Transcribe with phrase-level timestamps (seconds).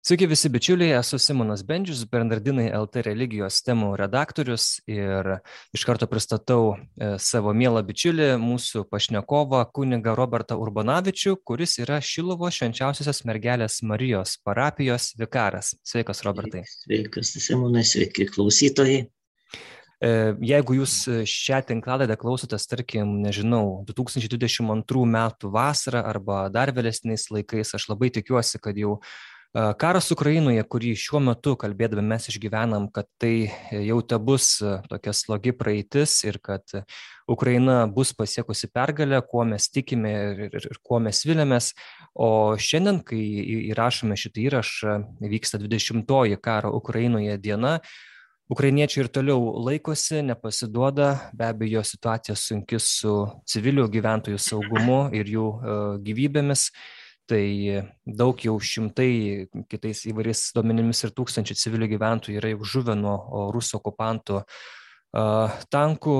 [0.00, 5.26] Sveiki visi bičiuliai, esu Simonas Bendžius, Bernardinai LT religijos temų redaktorius ir
[5.76, 12.48] iš karto pristatau e, savo mielą bičiulį, mūsų pašnekovą, kuniga Robertą Urbanavičių, kuris yra Šilovo
[12.48, 15.74] švenčiausiosios mergelės Marijos parapijos vikaras.
[15.84, 16.64] Sveikas, Robertai.
[16.78, 19.02] Sveikas, Simonai, sveiki klausytojai.
[20.00, 20.10] E,
[20.48, 20.94] jeigu jūs
[21.28, 28.62] šią tinklalaidą klausotės, tarkim, nežinau, 2022 metų vasarą arba dar vėlesniais laikais, aš labai tikiuosi,
[28.64, 28.96] kad jau
[29.50, 35.50] Karas Ukrainoje, kurį šiuo metu kalbėdami mes išgyvenam, kad tai jau te bus tokia slogi
[35.50, 36.62] praeitis ir kad
[37.26, 41.72] Ukraina bus pasiekusi pergalę, kuo mes tikime ir, ir, ir kuo mes vilėmės.
[42.14, 43.18] O šiandien, kai
[43.72, 44.94] įrašome šitą įrašą,
[45.34, 47.80] vyksta 20-oji karo Ukrainoje diena.
[48.50, 53.18] Ukrainiečiai ir toliau laikosi, nepasiduoda, be abejo situacija sunki su
[53.50, 55.50] civilių gyventojų saugumu ir jų
[56.06, 56.68] gyvybėmis
[57.30, 57.44] tai
[58.04, 63.78] daug jau šimtai kitais įvairiais duomenimis ir tūkstančių civilių gyventojų yra jau žuvę nuo rusų
[63.78, 64.42] okupantų
[65.10, 66.16] tankų,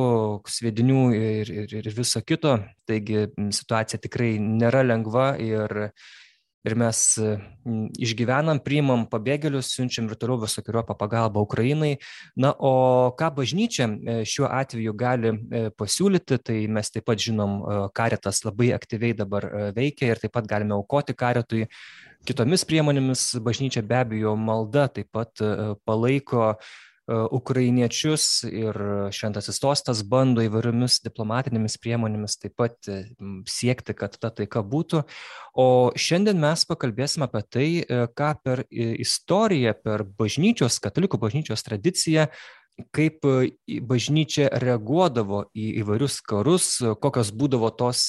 [0.50, 2.56] sviedinių ir, ir, ir viso kito.
[2.90, 5.92] Taigi situacija tikrai nėra lengva ir
[6.66, 6.98] ir mes
[8.00, 11.94] išgyvenam, priimam pabėgėlius, siunčiam ir toliau visokiojo pagalbą Ukrainai.
[12.36, 17.56] Na, o ką bažnyčia e, šiuo atveju gali e, pasiūlyti, tai mes taip pat žinom,
[17.60, 21.66] e, karitas labai aktyviai dabar veikia ir taip pat galime aukoti karitui.
[22.28, 25.40] Kitomis priemonėmis bažnyčia be abejo malda taip pat
[25.88, 28.76] palaiko uh, E, ukrainiečius ir
[29.14, 33.00] šventasis sostas bando įvairiomis diplomatinėmis priemonėmis taip pat e,
[33.50, 35.02] siekti, kad ta taika būtų.
[35.58, 35.66] O
[35.98, 42.28] šiandien mes pakalbėsime apie tai, e, ką per istoriją, per bažnyčios, katalikų bažnyčios tradiciją
[42.94, 43.26] kaip
[43.90, 48.08] bažnyčia reaguodavo į įvairius karus, kokios būdavo tos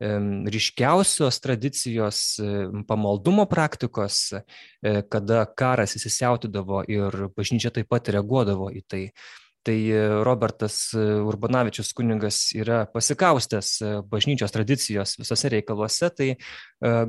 [0.00, 2.38] ryškiausios tradicijos
[2.86, 9.02] pamaldumo praktikos, e, kada karas įsisiautydavo ir bažnyčia taip pat reaguodavo į tai.
[9.66, 13.72] Tai e, Robertas e, Urbanavičius kuningas yra pasikaustęs
[14.06, 16.12] bažnyčios tradicijos visose reikaluose.
[16.14, 16.30] Tai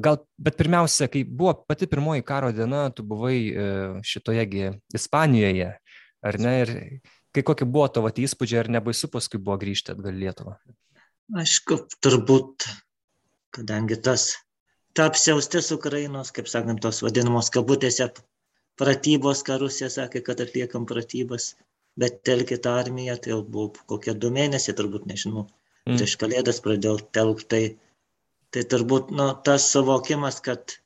[0.01, 5.75] gal, bet pirmiausia, kai buvo pati pirmoji karo diena, tu buvai šitoje Ispanijoje,
[6.25, 6.53] ar ne?
[6.63, 6.73] Ir
[7.35, 10.57] kai kokie buvo tavo įspūdžiai, ar nebaisu paskui buvo grįžti atgal Lietuvą?
[11.39, 12.65] Aišku, turbūt,
[13.53, 14.31] kadangi tas
[14.97, 18.09] ta apsiaustis Ukrainos, kaip sakant, tos vadinamos kabutėse
[18.81, 21.53] pratybos, ką Rusija sakė, kad atliekam pratybas,
[21.99, 25.45] bet telkit armiją, tai jau buvo kokie du mėnesiai, turbūt nežinau,
[25.85, 25.99] mm.
[25.99, 27.63] prieš kalėdas pradėjau telkti, tai,
[28.55, 30.79] tai turbūt nu, tas suvokimas, kad,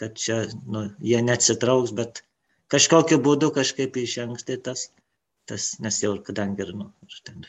[0.00, 2.22] kad čia nu, jie neatsitrauks, bet
[2.72, 4.88] kažkokiu būdu kažkaip išengsti tas,
[5.48, 7.46] tas, nes jau kadangi ir, nu, ir ten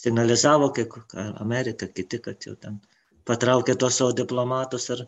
[0.00, 0.96] signalizavo, kaip
[1.44, 2.80] Amerika, kiti, kad jau ten
[3.28, 5.04] patraukė tos savo diplomatus ar,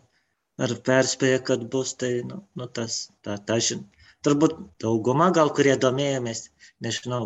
[0.61, 3.87] ar perspėjo, kad bus, tai, nu, nu tas, ta, ta, žin.
[4.23, 6.45] Turbūt dauguma gal, kurie domėjomės,
[6.85, 7.23] nežinau,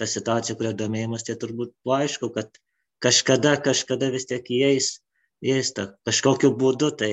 [0.00, 2.60] ta situacija, kurie domėjomės, tai turbūt buvo aišku, kad
[3.04, 4.94] kažkada, kažkada vis tiek įeis,
[5.44, 7.12] įeis ta, kažkokiu būdu, tai,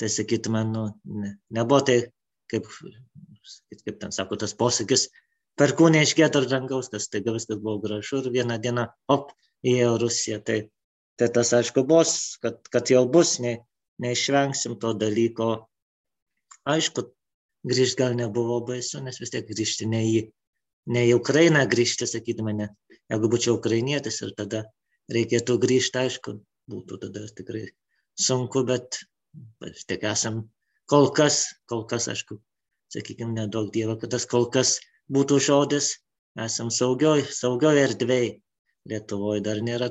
[0.00, 0.84] tai sakytume, nu,
[1.22, 1.98] ne, nebuvo tai,
[2.50, 2.68] kaip,
[3.84, 5.08] kaip ten sako tas posakis,
[5.58, 9.32] perkūnė iš giedro dangaus, kas taiga viskas buvo gražu ir vieną dieną, op,
[9.66, 10.40] įėjo Rusija.
[10.44, 10.58] Tai,
[11.18, 13.58] tai tas aišku bus, kad, kad jau bus, ne,
[14.02, 15.50] neišvengsim to dalyko.
[16.68, 17.08] Aišku,
[17.68, 20.18] grįžti gal nebuvo baisu, nes vis tiek grįžti ne į,
[20.94, 22.68] ne į Ukrainą, grįžti, sakydama, ne.
[23.08, 24.66] Jeigu būčiau ukrainietis ir tada
[25.12, 26.36] reikėtų grįžti, aišku,
[26.68, 27.64] būtų tada tikrai
[28.20, 29.00] sunku, bet
[29.64, 30.44] vis tiek esam
[30.90, 32.38] kol kas, kol kas, aišku,
[32.94, 34.78] sakykime, nedaug Dievo, kad tas kol kas
[35.12, 35.94] būtų žodis,
[36.40, 38.28] esam saugioj, saugioj erdvėj.
[38.88, 39.90] Lietuvoje dar nėra,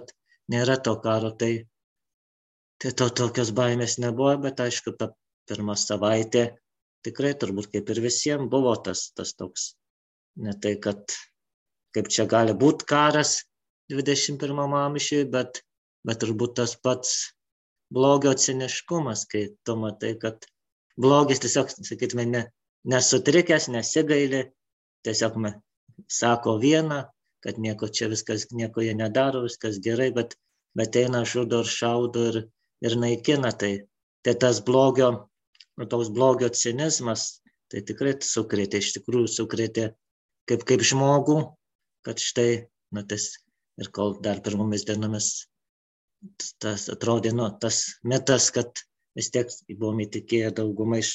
[0.50, 1.68] nėra to karo, tai,
[2.82, 5.12] tai to tokios baimės nebuvo, bet aišku, ta
[5.48, 6.48] pirmą savaitę
[7.06, 9.70] tikrai turbūt kaip ir visiems buvo tas, tas toks,
[10.42, 11.14] ne tai, kad
[11.96, 13.40] kaip čia gali būti karas
[13.94, 15.62] 21 amžiuje, bet,
[16.08, 17.14] bet turbūt tas pats
[17.94, 20.48] blogio ciniškumas, kai tu matai, kad
[21.00, 22.44] blogis tiesiog, sakytume, ne,
[22.90, 24.44] nesutrikęs, nesigaili,
[25.06, 25.38] tiesiog
[26.12, 27.04] sako vieną,
[27.44, 30.36] kad nieko čia viskas, nieko jie nedaro, viskas gerai, bet,
[30.78, 32.40] bet eina žudo ir šaudo ir,
[32.86, 33.52] ir naikina.
[33.52, 33.74] Tai,
[34.26, 35.30] tai tas blogio,
[35.78, 37.42] toks blogio cinizmas,
[37.72, 39.92] tai tikrai sukrėtė, iš tikrųjų sukrėtė
[40.50, 41.42] kaip, kaip žmogų,
[42.08, 43.30] kad štai, nu, tas
[43.78, 45.48] ir kol dar pirmomis dienomis
[46.62, 48.82] tas atrodė, nu, tas metas, kad
[49.18, 51.14] vis tiek buvom įtikėję daugumą iš,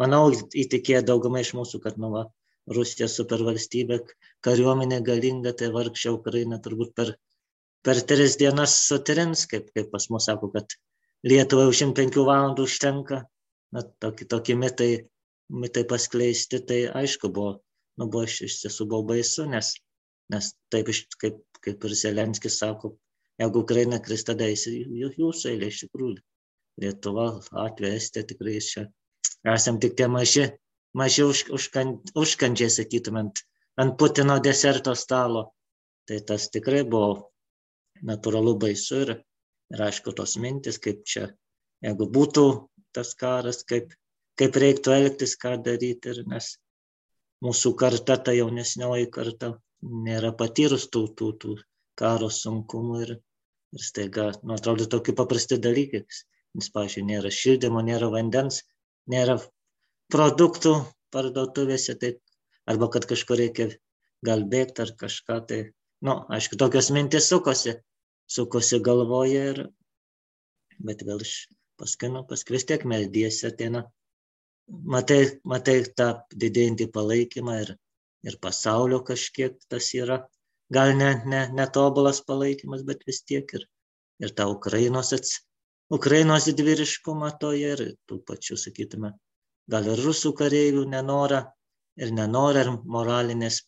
[0.00, 0.22] manau,
[0.64, 2.24] įtikėję daugumą iš mūsų, kad, nu, va,
[2.70, 4.00] Rusija supervalstybė,
[4.46, 7.14] kariuomenė galinga, tai vargšė Ukraina turbūt per,
[7.86, 10.78] per tris dienas sutrins, kaip, kaip pas mus sako, kad
[11.26, 13.24] Lietuvai už 5 valandų užtenka.
[13.74, 14.92] Na, tokie, tokie mitai
[15.50, 17.60] mitai paskleisti, tai aišku buvo,
[17.98, 19.74] nu, buvo iš, iš tiesų buvo baisu, nes,
[20.32, 20.90] nes taip
[21.22, 22.94] kaip, kaip ir Zelenskis sako,
[23.40, 26.20] jeigu Ukraina kris, tada eis jūsų eilė iš tikrųjų.
[26.80, 28.86] Lietuva, Latvija, Estija tikrai čia
[29.48, 30.46] esam tik tie maži,
[30.96, 33.44] maži už, užkan, užkandžiai, sakytumėt,
[33.80, 35.50] ant Putino deserto stalo.
[36.08, 37.30] Tai tas tikrai buvo
[38.02, 39.12] natūralu baisu ir,
[39.70, 41.28] ir aišku tos mintis, kaip čia,
[41.84, 42.44] jeigu būtų
[42.96, 43.92] tas karas, kaip,
[44.40, 46.10] kaip reiktų elgtis, ką daryti.
[46.10, 46.56] Ir nes
[47.44, 51.56] mūsų karta, ta jaunesnioji karta, nėra patyrus tų, tų, tų
[52.00, 53.14] karo sunkumų ir,
[53.76, 56.02] ir staiga, nu, atrodo, tokie paprasti dalykai.
[56.58, 58.62] Nes, pažiūrėjau, nėra šildymo, nėra vandens,
[59.10, 59.36] nėra
[60.10, 60.74] produktų
[61.14, 62.16] parduotuvėse, tai
[62.70, 63.68] arba kad kažkur reikia
[64.26, 65.60] gal bėgti ar kažką, tai,
[66.02, 67.76] na, nu, aišku, tokios mintis sukosi,
[68.30, 69.62] sukosi galvoje ir,
[70.90, 71.34] bet vėl iš
[71.80, 73.86] paskui, nu, paskui vis tiek meldysi ateina.
[74.94, 76.10] Matai, matai tą
[76.42, 77.72] didėjantį palaikymą ir,
[78.26, 80.20] ir pasaulio kažkiek tas yra.
[80.70, 83.64] Gal ne, ne, netobulas palaikymas, bet vis tiek ir,
[84.22, 85.40] ir tą Ukrainos, ats,
[85.96, 89.12] Ukrainos dviriškumą toje ir tų pačių, sakytume,
[89.70, 91.42] gal ir rusų kareivių nenorą
[92.00, 93.64] ir nenorą ir moralinės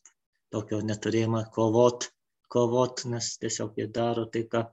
[0.55, 2.09] tokio neturėjimą kovot,
[2.53, 4.67] kovot, nes tiesiog jie daro tai, ką,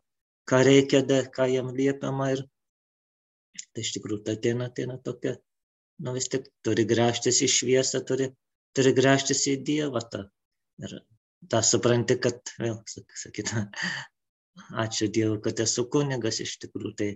[0.50, 1.02] ką reikia,
[1.34, 2.46] ką jam liepiama ir,
[3.74, 5.36] Tai iš tikrųjų ta diena ateina tokia,
[6.06, 8.30] nu vis tik turi gręžtis į šviesą, turi,
[8.78, 10.04] turi gręžtis į Dievą.
[10.14, 10.26] Ta.
[10.86, 10.96] Ir
[11.52, 12.78] tą supranti, kad, vėl,
[13.24, 13.66] sakytume,
[14.86, 16.94] ačiū Dievui, kad esu kunigas iš tikrųjų.
[17.02, 17.10] Tai,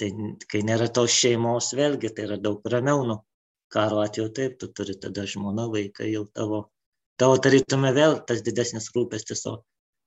[0.00, 0.10] tai
[0.50, 3.04] kai nėra tos šeimos, vėlgi tai yra daug ramiau.
[3.08, 3.16] Nu,
[3.72, 6.60] karo atveju taip, tu turi tada žmona, vaikai jau tavo,
[7.20, 9.58] tavo tarytume vėl tas didesnis rūpestis, o,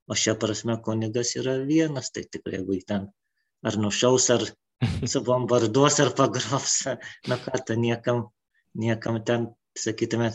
[0.09, 3.09] o šia prasme kunigas yra vienas, tai tikrai jeigu į ten
[3.65, 4.45] ar nušaus, ar,
[5.13, 6.77] subombarduos ar pagrobs,
[7.27, 8.27] na ką, tu niekam,
[8.85, 10.31] niekam ten, sakytume,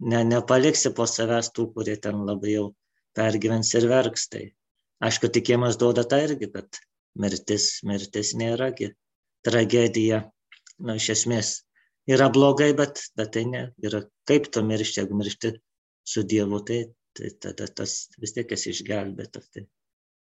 [0.00, 2.66] ne, nepaliksi po savęs tų, kurie ten labai jau
[3.16, 4.28] pergyvens ir verks.
[4.32, 4.42] Tai
[5.06, 6.80] aišku, tikėjimas duoda tą irgi, kad
[7.22, 8.92] mirtis, mirtis nėragi
[9.46, 10.24] tragedija.
[10.86, 11.52] Na, iš esmės
[12.10, 13.62] yra blogai, bet, bet tai ne.
[13.84, 15.54] Yra kaip tu miršti, jeigu miršti
[16.06, 16.82] su Dievu, tai,
[17.16, 19.48] tai tada tas vis tiek esi išgelbėtas.
[19.54, 19.64] Tai,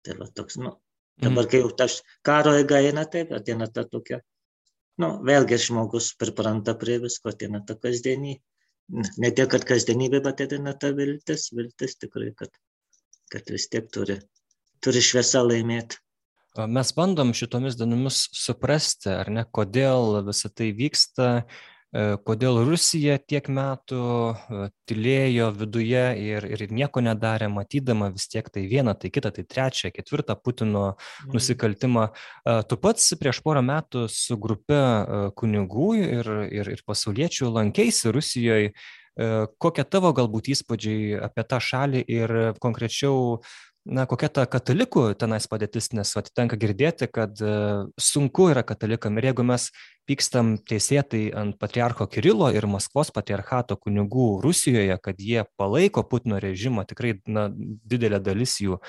[0.06, 0.73] tai va toks, nu,
[1.21, 4.21] Dabar, kai jau tas karo eiga eina, taip, ateina ta tokia,
[5.03, 8.41] nu, vėlgi žmogus pripranta prie visko, ateina ta kasdienybė.
[9.23, 12.50] Ne tiek, kad kasdienybė, bet ateina ta viltis, viltis tikrai, kad,
[13.31, 14.17] kad vis tiek turi,
[14.83, 16.00] turi šviesa laimėti.
[16.58, 21.29] Mes bandom šitomis dienomis suprasti, ar ne, kodėl visą tai vyksta,
[21.91, 28.47] E, kodėl Rusija tiek metų e, tylėjo viduje ir, ir nieko nedarė, matydama vis tiek
[28.47, 31.32] tai vieną, tai kitą, tai trečią, ketvirtą Putino mhm.
[31.35, 32.06] nusikaltimą.
[32.12, 34.79] E, tu pats prieš porą metų su grupe
[35.41, 38.73] kunigų ir, ir, ir pasauliečių lankėsi Rusijoje.
[39.61, 42.32] Kokie tavo galbūt įspūdžiai apie tą šalį ir
[42.62, 43.43] konkrečiau
[43.88, 47.53] na kokia ta katalikų tenais padėtis nes vat tenka girdėti kad e,
[48.00, 49.71] sunku yra katalikam ir jeigu mes
[50.09, 56.85] pykstam teisėtai ant patriarcho kirilo ir maskvos patriarchato kunigų rusijoje kad jie palaiko putino režimą
[56.91, 58.81] tikrai na didelė dalis jų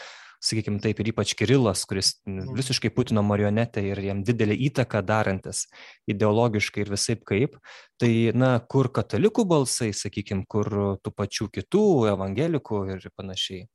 [0.41, 2.51] sakykim taip ir ypač kirilas kuris mhm.
[2.57, 5.67] visiškai putino marionetė ir jam didelę įtaką darantis
[6.11, 7.55] ideologiškai ir visaip kaip
[8.01, 13.67] tai na kur katalikų balsai sakykim kur tų pačių kitų evangelikų ir panašiai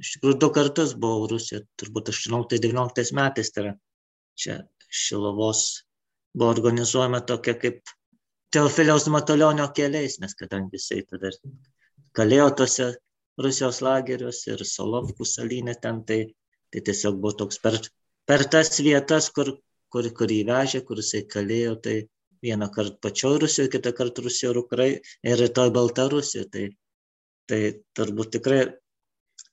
[0.00, 3.72] iš tikrųjų du kartus buvau Rusijoje, turbūt 18-19 metais, tai yra
[4.38, 4.60] čia
[4.92, 5.64] Šilovos
[6.36, 7.92] buvo organizuojama tokia kaip
[8.52, 11.30] Teofiliaus Matulionio keliais, nes kadangi jisai tada
[12.16, 12.88] kalėjo tose
[13.40, 16.20] Rusijos lageriuose ir Solovkų salinė ten, tai,
[16.72, 17.78] tai tiesiog buvo toks per,
[18.28, 19.54] per tas vietas, kur,
[19.92, 21.96] kur, kur įvežė, kur jisai kalėjo, tai
[22.44, 26.48] vieną kartą pačioj Rusijoje, kitą kartą Rusijoje ir Ukrainoje ir rytoj Baltarusijoje.
[26.52, 26.68] Tai,
[27.48, 27.60] tai
[27.96, 28.60] turbūt tikrai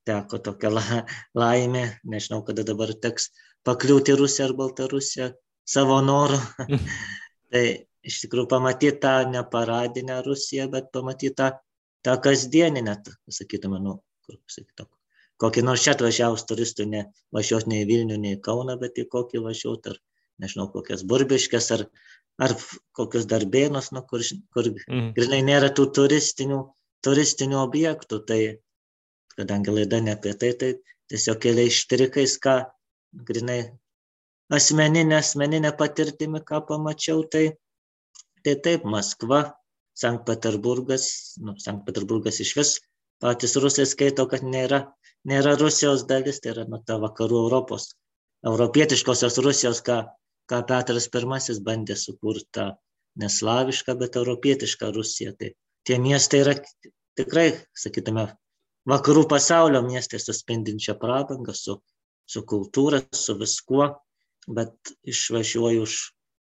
[0.07, 1.03] teko tokia la,
[1.37, 3.29] laimė, nežinau, kada dabar teks
[3.67, 5.31] pakliūti Rusiją ar Baltarusiją
[5.67, 6.39] savo noru.
[7.51, 7.63] tai
[8.05, 11.51] iš tikrųjų pamatyti tą neparadinę Rusiją, bet pamatyti tą,
[12.05, 12.95] tą kasdieninę,
[13.39, 14.89] sakytume, nu, kur sakytum,
[15.41, 17.03] kokį nors čia atvažiavus turistų, ne
[17.35, 19.99] važiuoti nei Vilnių, nei Kauną, bet į kokį važiuoti, ar
[20.43, 21.85] nežinau, kokias burbiškės, ar,
[22.41, 22.55] ar
[22.95, 24.23] kokius darbėnus, nu, kur,
[24.55, 25.11] kur mm.
[25.17, 26.63] grinai nėra tų turistinių,
[27.05, 28.21] turistinių objektų.
[28.29, 28.39] Tai,
[29.39, 30.73] kadangi laida ne apie tai, tai
[31.11, 32.55] tiesiog keliais štrikais, ką
[33.29, 33.61] grinai
[34.53, 37.45] asmeninė, asmeninė patirtimi, ką pamačiau, tai,
[38.43, 39.45] tai taip, Maskva,
[39.99, 41.09] Sankt Peterburgas,
[41.43, 42.75] nu, Sankt Peterburgas iš vis
[43.19, 44.83] patys rusai skaito, kad nėra,
[45.27, 47.91] nėra Rusijos dalis, tai yra nu, ta vakarų Europos,
[48.47, 50.03] europietiškosios Rusijos, ką,
[50.49, 52.67] ką Petras I bandė sukurti tą
[53.19, 55.33] neslaviška, bet europietiška Rusija.
[55.35, 55.51] Tai
[55.83, 56.55] tie miestai yra
[57.19, 58.29] tikrai, sakytume,
[58.89, 61.77] vakarų pasaulio miestai su spindinčia prabanga, su,
[62.29, 63.89] su kultūra, su viskuo,
[64.49, 65.97] bet išvažiuoju už,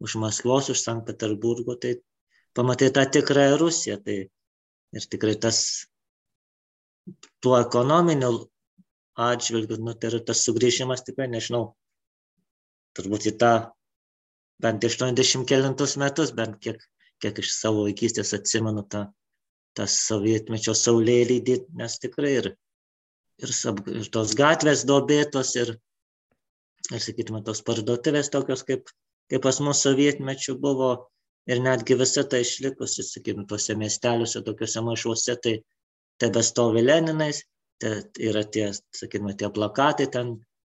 [0.05, 1.97] už Maskvos, už Sankt Peterburgo, tai
[2.55, 3.99] pamatai tą tikrąją Rusiją.
[4.03, 4.17] Tai
[4.95, 5.59] ir tikrai tas
[7.43, 8.33] tuo ekonominiu
[9.15, 11.69] atžvilgiu, nu, tai yra tas sugrįžimas tikrai, nežinau,
[12.97, 13.53] turbūt į tą
[14.63, 16.81] bent 80 kelintus metus, bent kiek,
[17.23, 19.05] kiek iš savo vaikystės atsimenu tą,
[19.75, 22.51] tas sovietmečio saulėlydį, nes tikrai ir,
[23.43, 23.55] ir,
[23.95, 25.73] ir tos gatvės dobėtos, ir,
[26.91, 28.89] ir sakytume, tos parduotuvės tokios, kaip,
[29.31, 30.93] kaip pas mus sovietmečių buvo,
[31.49, 35.57] ir netgi visa tai išlikusi, sakytume, tuose miesteliuose, tokiuose mažuose, tai
[36.21, 37.43] tebe stovi Leninais,
[37.81, 37.91] te
[38.29, 40.37] yra tie, sakytume, tie plakatai ten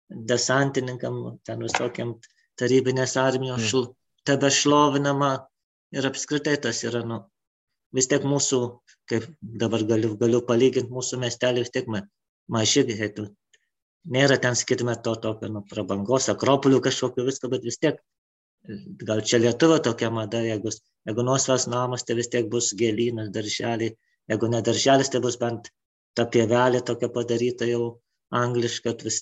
[0.10, 2.16] desantininkam, ten visokiam
[2.60, 3.70] tarybinės armijos mm.
[3.70, 3.88] šl,
[4.28, 5.32] tebe šlovinama
[5.96, 7.22] ir apskritai tas yra, nu,
[7.98, 8.62] vis tiek mūsų,
[9.10, 9.26] kaip
[9.64, 11.90] dabar galiu, galiu palyginti mūsų miestelį, vis tiek
[12.54, 12.84] maži,
[13.16, 13.28] tu,
[14.16, 18.00] nėra ten, sakytume, to tokio, nu, prabangos, akropolių kažkokio visko, bet vis tiek,
[19.10, 20.72] gal čia Lietuva tokia mada, jeigu,
[21.08, 23.94] jeigu nuosvas namas, tai vis tiek bus gėlynas, darželiai,
[24.32, 25.72] jeigu ne darželis, tai bus bent
[26.18, 27.98] ta pievelė tokia padaryta jau
[28.36, 29.22] angliška, vis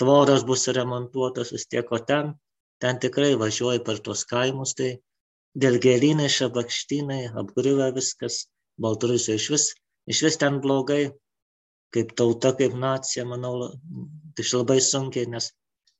[0.00, 2.34] tvoros bus remontuotos vis tiek, o ten,
[2.82, 4.96] ten tikrai važiuoji per tuos kaimus, tai
[5.54, 8.44] dėl gėlynai, šabakštynai, apgriuvę viskas,
[8.82, 9.66] Baltarusijoje iš vis,
[10.10, 11.12] iš vis ten blogai,
[11.94, 13.70] kaip tauta, kaip nacija, manau,
[14.34, 15.52] tai labai sunkiai, nes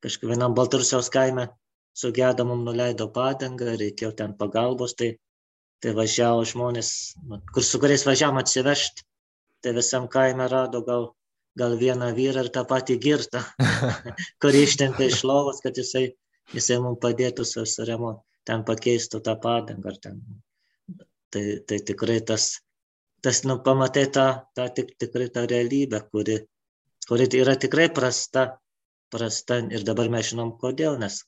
[0.02, 1.48] kažkaip vienam Baltarusijos kaime
[1.94, 5.14] sugedo mum nuleido padangą, reikėjo ten pagalbos, tai
[5.84, 6.90] tai važiavo žmonės,
[7.28, 9.04] nu, kur su kuriais važiavom atsivežti,
[9.60, 11.10] tai visam kaime rado gal,
[11.60, 13.42] gal vieną vyrą ir tą patį girtą,
[14.42, 16.06] kurį ištempė iš lovos, kad jisai,
[16.56, 19.94] jisai mums padėtų su remontu, ten pakeistų tą padangą.
[20.02, 20.20] Ten.
[21.34, 22.48] Tai, tai tikrai tas,
[23.24, 26.38] tas nu, pamatai tą, tą tik, tikrai tą realybę, kuri,
[27.08, 28.44] kuri yra tikrai prasta,
[29.10, 31.22] prasta ir dabar mes žinom kodėl, nes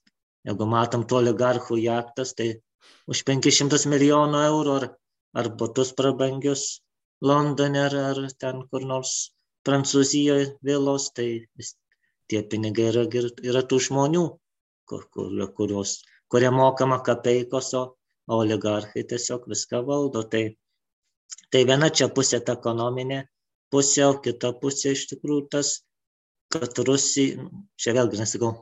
[0.47, 2.53] jeigu matom to oligarchų jaktas, tai
[3.11, 4.89] už 500 milijonų eurų ar,
[5.41, 6.67] ar butus prabangius
[7.25, 9.17] Londone ar, ar ten kur nors
[9.67, 11.43] Prancūzijoje vėlos, tai
[12.31, 13.03] tie pinigai yra,
[13.43, 14.23] yra tų žmonių,
[14.87, 15.97] kur, kur, kurios,
[16.33, 17.85] kurie mokama kapeikos, o
[18.39, 20.23] oligarchai tiesiog viską valdo.
[20.33, 20.45] Tai,
[21.51, 23.25] tai viena čia pusė ta ekonominė
[23.71, 25.73] pusė, o kita pusė iš tikrųjų tas,
[26.55, 27.47] kad Rusija,
[27.81, 28.53] čia vėlgi nesakau,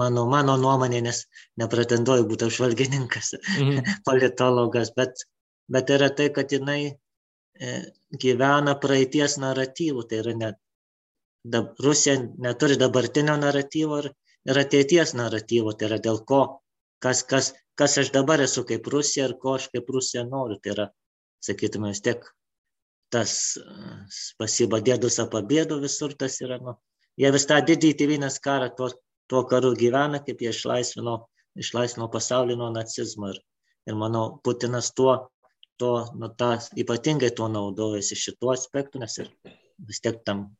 [0.00, 1.24] mano, mano nuomonė, nes
[1.60, 3.80] nepretenduoju būti apžvalgininkas, mhm.
[4.08, 5.24] politologas, bet,
[5.72, 7.78] bet yra tai, kad jinai e,
[8.20, 10.60] gyvena praeities naratyvų, tai yra net
[11.84, 14.06] Rusija neturi dabartinio naratyvo ir,
[14.48, 16.44] ir ateities naratyvo, tai yra dėl ko,
[17.02, 20.74] kas, kas, kas aš dabar esu kaip Rusija ir ko aš kaip Rusija noriu, tai
[20.76, 20.88] yra,
[21.44, 22.24] sakytume, vis tiek
[23.14, 23.32] tas
[24.40, 26.76] pasibadėdus apabėdų visur tas yra, nu,
[27.20, 28.96] jie vis tą didįjį tėvynės karą, tuos
[29.30, 31.18] tuo karu gyvena, kaip jie išlaisvino,
[31.60, 33.30] išlaisvino pasaulį nuo nacizmo.
[33.32, 33.38] Ir,
[33.88, 35.14] ir manau, Putinas tuo,
[35.80, 39.32] tuo nu, ta, ypatingai tuo naudojasi šituo aspektu, nes ir
[39.88, 40.50] vis tiek tam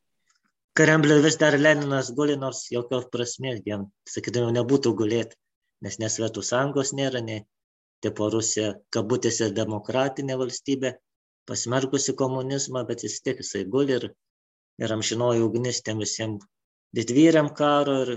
[0.74, 5.36] Kremliui vis dar Leninas guli, nors jokios prasmės jam, sakydami, nebūtų gulėti,
[5.82, 7.44] nes nesvetų sąjungos nėra, nei
[8.04, 10.94] tipo Rusija, kabutėse demokratinė valstybė,
[11.48, 14.10] pasmerkusi komunizmą, bet vis tiek jisai guli ir,
[14.80, 16.44] ir amžinoji ugnis tiem visiems
[16.94, 18.14] didvyriam karo ir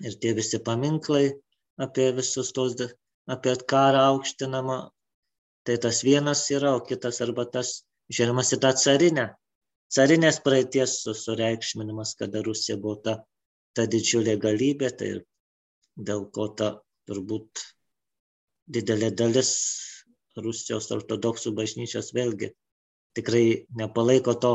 [0.00, 1.32] ir tie visi paminklai
[1.78, 2.74] apie visus tos,
[3.34, 4.78] apie karą aukštinamą,
[5.64, 9.26] tai tas vienas yra, o kitas arba tas žiūrimas į tą carinę.
[9.94, 13.14] Carinės praeities sureikšminimas, kada Rusija buvo ta,
[13.76, 15.10] ta didžiulė galybė, tai
[15.96, 16.70] dėl ko ta
[17.08, 17.64] turbūt
[18.66, 19.54] didelė dalis
[20.36, 22.50] Rusijos ortodoksų bažnyčios vėlgi
[23.14, 24.54] tikrai nepalaiko to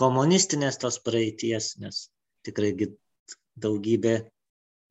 [0.00, 2.06] komunistinės tos praeities, nes
[2.46, 2.72] tikrai
[3.60, 4.14] daugybė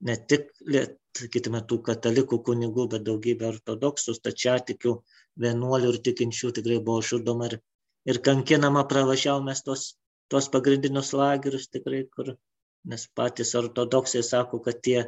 [0.06, 0.52] ne tik,
[1.18, 4.94] sakytume, tų katalikų kunigų, bet daugybė ortodoksų, stačiatikių,
[5.46, 7.58] vienuolių ir tikinčių tikrai buvo žudoma ir,
[8.06, 9.96] ir kankinama, pravažiavome tos,
[10.32, 12.36] tos pagrindinius lagerius tikrai, kur,
[12.86, 15.00] nes patys ortodoksai sako, kad tie,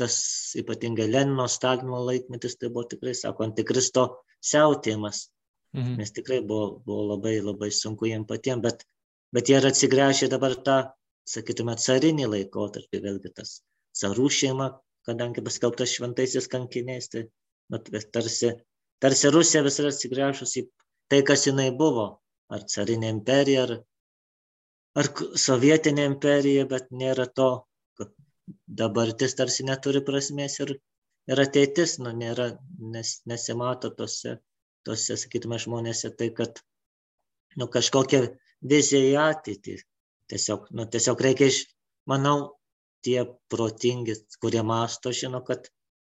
[0.00, 0.16] tas
[0.58, 4.06] ypatingai Lenino, Stalino laikmetis, tai buvo tikrai, sako, antikristo
[4.44, 5.28] siautėjimas,
[5.76, 5.94] mhm.
[6.00, 8.84] nes tikrai buvo, buvo labai, labai sunku jiems patiems, bet,
[9.34, 10.78] bet jie yra atsigręžę dabar tą,
[11.28, 13.58] sakytume, carinį laikotarpį, vėlgi tas
[13.96, 14.68] carų šeima,
[15.06, 17.26] kadangi paskelbtas šventaisiais kankiniais, tai
[17.72, 18.52] bet, tarsi,
[19.00, 20.66] tarsi Rusija vis yra atsigręžus į
[21.12, 22.06] tai, kas jinai buvo,
[22.52, 23.74] ar carinė imperija, ar,
[25.00, 25.10] ar
[25.46, 27.50] sovietinė imperija, bet nėra to,
[28.80, 30.74] dabartis tarsi neturi prasmės ir,
[31.30, 32.50] ir ateitis, nu, nėra,
[32.94, 34.38] nes, nesimato tose,
[34.86, 36.60] tose, sakytume, žmonėse tai, kad
[37.60, 38.24] nu, kažkokia
[38.74, 39.78] vizija į ateitį.
[40.32, 41.62] Tiesiog, nu, tiesiog reikia, iš,
[42.10, 42.36] manau,
[43.04, 45.68] tie protingi, kurie masto, žino, kad,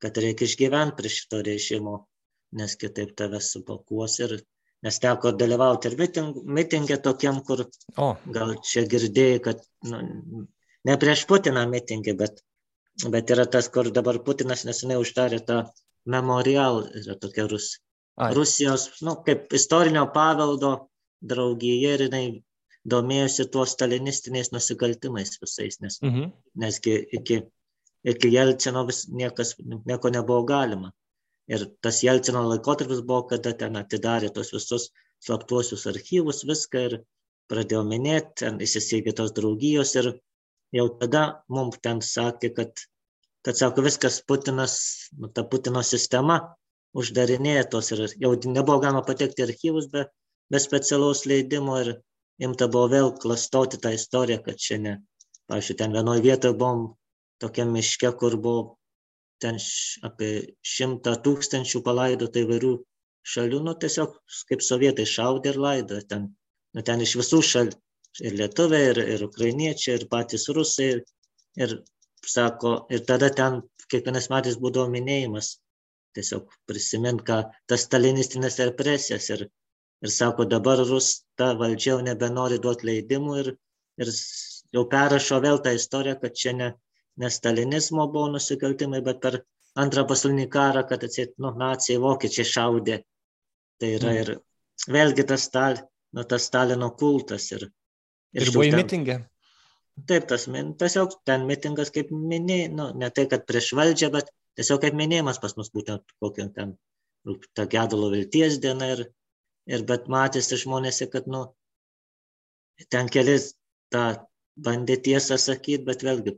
[0.02, 1.98] kad reikia išgyventi prie šito režimo,
[2.56, 4.38] nes kitaip tave supakuos ir
[4.86, 7.64] nes teko dalyvauti ir miting, mitingė tokiam, kur
[7.98, 8.12] o.
[8.36, 10.00] gal čia girdėjai, kad nu,
[10.86, 12.42] ne prieš Putiną mitingė, bet,
[13.14, 15.62] bet yra tas, kur dabar Putinas nesenai uždarė tą
[16.06, 17.78] memorial, yra tokia Rus,
[18.18, 18.32] Ai.
[18.34, 20.72] Rusijos, nu, kaip istorinio paveldo
[21.32, 22.24] draugija ir jinai
[22.88, 26.30] domėjosi tuo stalinistiniais nusikaltimais visais, nes, mhm.
[26.62, 27.42] nesgi iki,
[28.14, 29.54] iki Jelcino vis niekas,
[29.90, 30.92] nieko nebuvo galima.
[31.48, 34.90] Ir tas Jelcino laikotarpis buvo, kada ten atidarė tos visus
[35.24, 36.96] slaptuosius archyvus, viską ir
[37.48, 40.10] pradėjo minėti, ten įsisteigė tos draugijos ir
[40.74, 42.84] jau tada mums ten sakė, kad,
[43.46, 44.78] kad sako, viskas Putinas,
[45.16, 46.40] nu, ta Putino sistema
[46.98, 50.06] uždarinėja tos ir jau nebuvo galima patekti archyvus be,
[50.50, 51.94] be specialaus leidimo ir
[52.42, 54.96] imta buvo vėl klastoti tą istoriją, kad čia ne.
[55.48, 56.84] Pavyzdžiui, ten vienoje vietoje buvom
[57.40, 58.78] tokia miške, kur buvo
[59.42, 59.58] ten
[60.04, 60.30] apie
[60.66, 62.72] šimtą tūkstančių palaidota įvairių
[63.28, 64.16] šalių, nu tiesiog
[64.50, 66.00] kaip sovietai šaudė ir laido.
[66.10, 66.28] Ten,
[66.74, 67.76] nu, ten iš visų šalių,
[68.24, 70.90] ir lietuviai, ir, ir ukrainiečiai, ir patys rusai.
[70.96, 71.04] Ir,
[71.64, 71.78] ir
[72.26, 75.54] sako, ir tada ten kiekvienais metais būdavo minėjimas,
[76.16, 79.48] tiesiog prisimint, ką tas stalinistinės represijas ir
[80.02, 81.08] ir sako, dabar Rus
[81.38, 83.52] ta valdžia jau nebenori duoti leidimų ir,
[84.02, 84.12] ir
[84.76, 86.68] jau perrašo vėl tą istoriją, kad čia ne,
[87.18, 89.40] ne stalinizmo buvo nusikaltimai, bet per
[89.78, 93.00] antrą pasaulinį karą, kad atsit, nu, nacijai vokiečiai šaudė.
[93.78, 94.20] Tai yra mm.
[94.22, 95.82] ir vėlgi tas, stal,
[96.14, 97.50] nu, tas Stalino kultas.
[97.54, 97.68] Ir,
[98.36, 99.18] ir, į mitingę.
[100.08, 104.82] Taip, tas tiesiog ten mitingas kaip minėjai, nu, ne tai, kad prieš valdžią, bet tiesiog
[104.84, 106.76] kaip minėjimas pas mus būtent kokio ten
[107.54, 109.04] ta gedulo vilties diena ir,
[109.66, 111.44] ir bet matėsi žmonėse, kad, nu,
[112.94, 113.52] ten kelis
[113.92, 114.04] tą
[114.68, 116.36] bandė tiesą sakyti, bet vėlgi,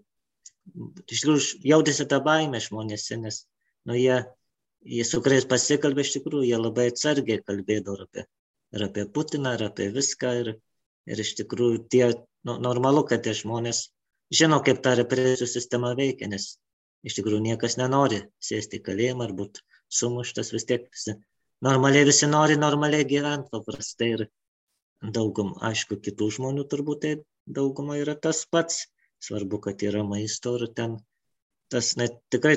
[1.06, 3.44] iš tikrųjų, jautėsi tą baimę žmonėse, nes,
[3.88, 4.18] nu, jie,
[4.96, 8.26] jie su kuriais pasikalbė iš tikrųjų, jie labai atsargiai kalbėdavo apie,
[8.76, 10.52] ir apie Putiną, ir apie viską, ir,
[11.10, 12.04] ir iš tikrųjų tie,
[12.46, 13.88] nu, normalu, kad tie žmonės
[14.40, 16.54] žino, kaip ta represijų sistema veikia, nes
[17.06, 19.64] iš tikrųjų niekas nenori sėsti į kalėjimą ar būti
[20.00, 21.16] sumuštas, vis tiek visi
[21.66, 24.26] normaliai visi nori normaliai gyventi paprastai ir
[25.16, 27.14] daugum, aišku, kitų žmonių turbūt tai
[27.58, 28.86] dauguma yra tas pats.
[29.20, 30.96] Svarbu, kad yra maisto ir ten
[31.72, 32.54] tas net tikrai,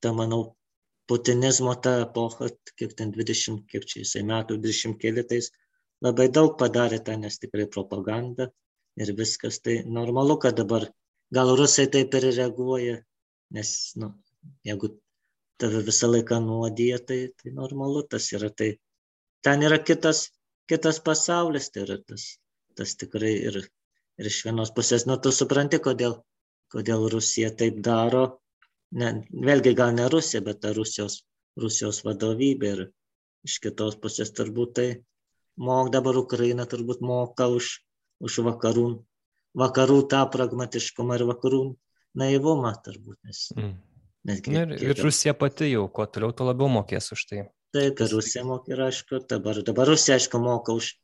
[0.00, 0.54] ta manau,
[1.08, 2.48] putinizmo ta epocha,
[2.80, 5.50] kiek ten 20, kiek čia jisai metų, 20 kelitais,
[6.04, 8.48] labai daug padarė ten, nes tikrai propaganda
[9.00, 9.60] ir viskas.
[9.64, 10.88] Tai normalu, kad dabar
[11.34, 12.98] gal rusai taip ir reaguoja,
[13.54, 14.12] nes, nu,
[14.66, 14.92] jeigu
[15.58, 18.50] tave visą laiką nuodija, tai, tai normalu tas yra.
[18.50, 18.70] Tai
[19.44, 20.28] ten yra kitas,
[20.70, 22.28] kitas pasaulis, tai yra tas,
[22.78, 23.62] tas tikrai ir,
[24.18, 26.20] ir iš vienos pusės, nu tu supranti, kodėl,
[26.74, 28.26] kodėl Rusija taip daro.
[28.98, 29.10] Ne,
[29.48, 31.20] vėlgi gal ne Rusija, bet ta Rusijos,
[31.60, 32.86] Rusijos vadovybė ir
[33.44, 34.88] iš kitos pusės turbūt tai
[35.58, 37.70] mok dabar Ukraina turbūt moka už,
[38.24, 38.86] už vakarų,
[39.58, 41.62] vakarų tą pragmatiškumą ir vakarų
[42.18, 43.18] naivumą turbūt.
[43.26, 43.74] Nes, mm.
[44.28, 47.44] Netgi, ir, ir Rusija pati jau, kuo toliau, tuo labiau mokės už tai.
[47.74, 50.94] Taip, ir Rusija mokė, ir aišku, dabar, dabar Rusija, aišku, moka už,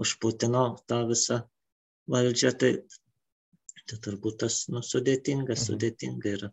[0.00, 1.42] už Putino tą visą
[2.10, 2.72] valdžią, tai,
[3.84, 5.62] tai turbūt tas nu, sudėtinga, mhm.
[5.66, 6.50] sudėtinga yra.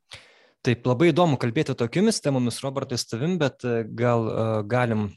[0.61, 5.07] Taip, labai įdomu kalbėti tokiamis temomis, Robertai, su tavim, bet e, gal uh, galim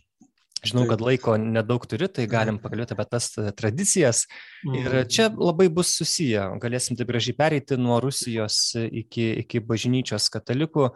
[0.64, 4.24] Žinau, kad laiko nedaug turi, tai galim pakalbėti apie tas e, tradicijas.
[4.64, 5.08] Ir mhm.
[5.12, 6.46] čia labai bus susiję.
[6.62, 10.88] Galėsim taip gražiai pereiti nuo Rusijos iki, iki bažnyčios katalikų.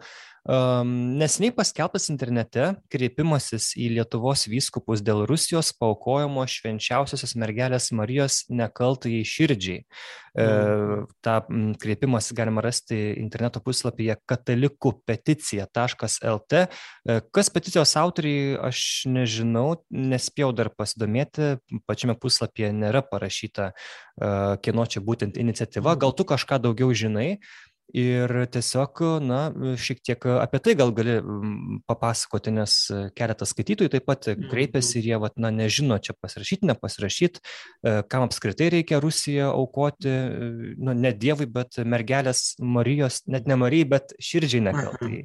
[0.49, 9.83] Nesiniai paskelbtas internete kreipimasis į Lietuvos vyskupus dėl Rusijos paukojimo švenčiausiosios mergelės Marijos nekaltai širdžiai.
[10.33, 11.05] E, mhm.
[11.21, 11.47] Ta
[11.81, 16.53] kreipimas galima rasti interneto puslapyje katalikupeticija.lt.
[16.53, 16.65] E,
[17.35, 18.79] kas peticijos autoriai, aš
[19.11, 21.43] nežinau, nespėjau dar pasidomėti,
[21.89, 23.73] pačiame puslapyje nėra parašyta, e,
[24.65, 25.97] kieno čia būtent iniciatyva.
[25.99, 27.39] Gal tu kažką daugiau žinai?
[27.95, 29.39] ir tiesiog na
[29.79, 31.17] šiek tiek apie tai gal gali
[31.89, 32.75] papasakoti nes
[33.17, 34.49] keletas skaitytojų taip pat mhm.
[34.51, 40.13] kreipiasi ir jie vat na nežino čia pasirašyt nepasirašyt e, kam apskritai reikia rusiją aukoti
[40.77, 45.23] nu ne dievui bet mergelės marijos net ne marijai bet širdžiai nekaltai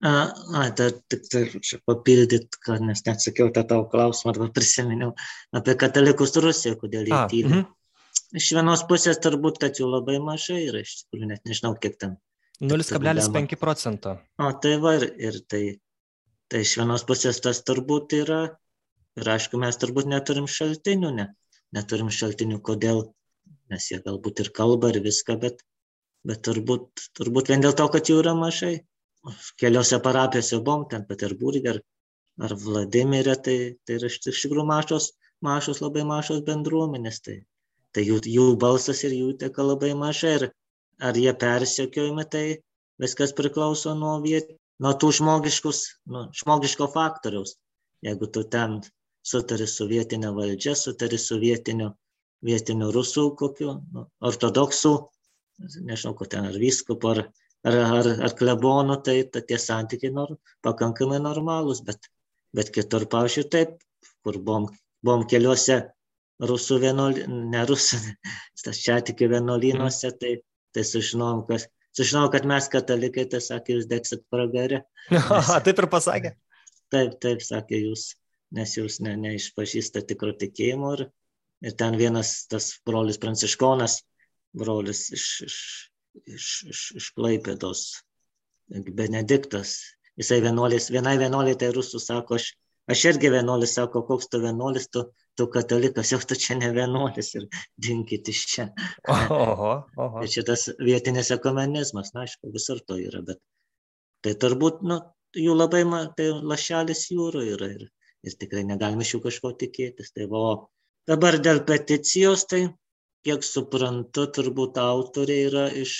[0.00, 0.12] A,
[0.56, 1.42] a, dar tik tai
[1.84, 5.10] papildyt, kad nes neatsakiau tą tavo klausimą arba prisiminiau
[5.52, 7.50] apie katalikus Rusiją, kodėl jie tyli.
[7.50, 7.68] Mm -hmm
[8.36, 12.16] iš vienos pusės turbūt, kad jų labai mažai yra, iš tikrųjų net nežinau, kiek ten
[12.60, 14.16] 0,5 procento.
[14.40, 15.62] O tai va ir, ir tai,
[16.52, 18.42] tai iš vienos pusės tas turbūt yra,
[19.18, 21.26] ir aišku, mes turbūt neturim šaltinių, ne,
[21.76, 23.08] neturim šaltinių, kodėl,
[23.72, 25.64] nes jie galbūt ir kalba ir viską, bet,
[26.26, 28.80] bet turbūt, turbūt vien dėl to, kad jų yra mažai.
[29.60, 31.80] Keliose parapijose buvom, ten Peterburgė ar,
[32.46, 35.10] ar Vladimirė, tai, tai yra iš tikrųjų mažos,
[35.44, 37.20] mažos, labai mažos bendruomenės.
[37.26, 37.36] Tai,
[37.96, 40.36] tai jų, jų balsas ir jų teka labai mažai.
[40.38, 40.46] Ir,
[41.00, 42.44] ar jie persekiojami, tai
[43.00, 47.56] viskas priklauso nuo, viet, nuo tų žmogiškus, nu, žmogiško faktoriaus.
[48.04, 48.80] Jeigu tu ten
[49.26, 51.90] sutari su vietinė valdžia, sutari su vietiniu,
[52.44, 54.94] vietiniu rusų kokiu, nu, ortodoksų,
[55.84, 57.22] nežinau, kur ten ar vyskupu, ar,
[57.68, 62.10] ar, ar, ar klebonų, tai ta, tie santykiai nor, pakankamai normalūs, bet,
[62.56, 63.80] bet kitur, pavyzdžiui, taip,
[64.24, 64.68] kur buvom,
[65.04, 65.82] buvom keliuose
[66.40, 68.00] rusų vienuolynų, ne rusų,
[68.84, 70.38] čia tik vienuolynuose, tai
[70.72, 74.84] tai sužinojom, kad, sužinojom, kad mes katalikai, tai sakė, jūs degsit pragare.
[75.12, 76.34] Nes, taip ir pasakė.
[76.90, 78.10] Taip, taip, sakė jūs,
[78.56, 80.94] nes jūs ne, neišpažįstate tikro tikėjimo.
[80.98, 81.06] Ir,
[81.66, 84.00] ir ten vienas tas brolis pranciškonas,
[84.56, 85.56] brolis iš, iš,
[86.26, 87.84] iš, iš, iš Klaipėdos,
[88.70, 89.78] Benediktas,
[90.20, 92.52] jisai vienuolis, vienai vienuoliai tai rusų sako, aš,
[92.90, 95.04] aš irgi vienuolis, sako, koks tu vienuolis, tu,
[95.38, 97.46] tu katalikas, jau tu čia ne vienuolis ir
[97.86, 98.66] dinkit iš čia.
[99.10, 99.40] Oho,
[99.96, 100.22] oho.
[100.22, 103.42] Ir šitas vietinis ekumenizmas, na, aišku, visur to yra, bet
[104.24, 105.00] tai turbūt, nu,
[105.36, 105.84] jų labai,
[106.16, 107.86] tai lašelis jūro yra ir,
[108.26, 110.12] ir tikrai negalime iš jų kažko tikėtis.
[110.16, 110.44] Tai va,
[111.10, 112.66] dabar dėl peticijos, tai
[113.26, 115.94] kiek suprantu, turbūt autoriai yra iš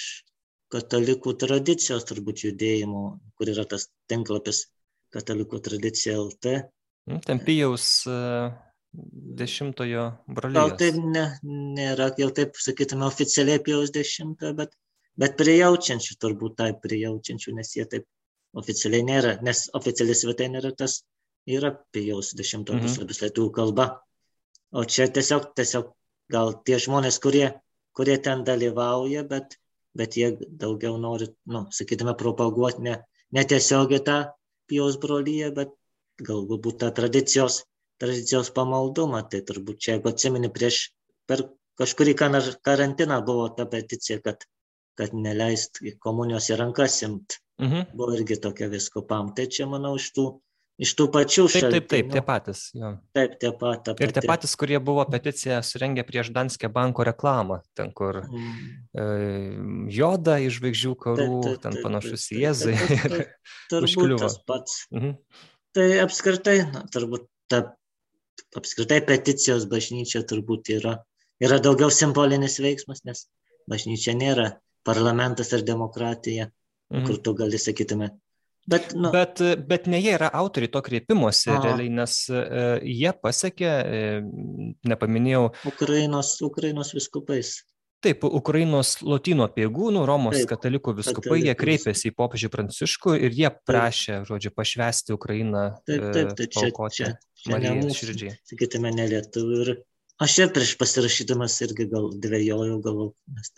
[0.70, 3.04] katalikų tradicijos, turbūt judėjimo,
[3.36, 4.68] kur yra tas tinklapis
[5.14, 6.56] katalikų tradicija LT.
[7.26, 8.06] Ten pijaus
[9.40, 10.56] dešimtojo brolijos.
[10.58, 11.24] Gal tai ne,
[11.76, 14.74] nėra, jau taip sakytume, oficialiai pijaus dešimtojo, bet,
[15.20, 18.06] bet prijaučiančių, turbūt taip prijaučiančių, nes jie taip
[18.60, 21.00] oficialiai nėra, nes oficialiai svetainė yra tas,
[21.50, 22.88] yra pijaus dešimtojo mhm.
[22.88, 23.90] puslapis lietuvių kalba.
[24.70, 25.90] O čia tiesiog, tiesiog
[26.30, 27.46] gal tie žmonės, kurie,
[27.96, 29.58] kurie ten dalyvauja, bet,
[29.96, 33.00] bet jie daugiau nori, nu, sakytume, propaguoti ne,
[33.34, 34.20] ne tiesiogiai tą
[34.70, 35.74] pijaus brolyje, bet
[36.24, 37.64] galbūt tą tradicijos
[38.00, 39.22] tradicijos pamaldumą.
[39.30, 40.80] Tai turbūt čia, jeigu atsimeni, prieš
[41.28, 41.44] per
[41.80, 44.46] kažkurį karantiną buvo ta peticija, kad,
[44.98, 47.40] kad neleist komunijos į rankas imt.
[47.60, 47.92] Mhm.
[47.96, 49.34] Buvo irgi tokia viskupam.
[49.36, 50.26] Tai čia, manau, iš tų,
[50.80, 51.70] iš tų pačių šalių.
[51.74, 52.62] Taip, taip, taip, tie patys.
[52.76, 52.92] Jo.
[53.16, 53.90] Taip, tie pat.
[54.00, 58.54] Ir tie patys, kurie buvo peticiją surengę prieš Danskė banko reklamą, ten kur mm.
[59.02, 59.06] e,
[59.92, 62.76] joda iš žvaigždžių karų, taip, taip, ten panašus į Jėzų.
[63.72, 64.80] Turbūt tas pats.
[64.94, 65.18] Mhm.
[65.76, 67.60] Tai apskritai, na, turbūt ta
[68.58, 70.96] apskritai peticijos bažnyčia turbūt yra,
[71.42, 73.28] yra daugiau simbolinis veiksmas, nes
[73.70, 74.48] bažnyčia nėra
[74.86, 76.48] parlamentas ar demokratija,
[76.90, 77.06] mhm.
[77.06, 78.10] kur tu gali sakytume.
[78.68, 81.62] Bet, nu, bet, bet ne jie yra autoriai to kreipimosi, Aha.
[81.64, 85.48] realiai, nes uh, jie pasiekė, uh, nepaminėjau.
[85.72, 87.56] Ukrainos, Ukrainos viskupais.
[88.00, 93.50] Taip, Ukrainos lotynų apiegūnų, Romos taip, katalikų viskupai, jie kreipėsi į popiežių Pranciškų ir jie
[93.68, 94.28] prašė, taip.
[94.30, 95.64] žodžiu, pašvesti Ukrainą.
[95.88, 97.10] Taip, taip, tai čia, čia,
[97.42, 98.36] čia mūsų širdžiai.
[98.48, 99.58] Sakytume, ne lietuvių.
[99.66, 99.72] Ir
[100.24, 103.52] aš ir prieš pasirašydamas irgi gal dvėjojau, galvau, nes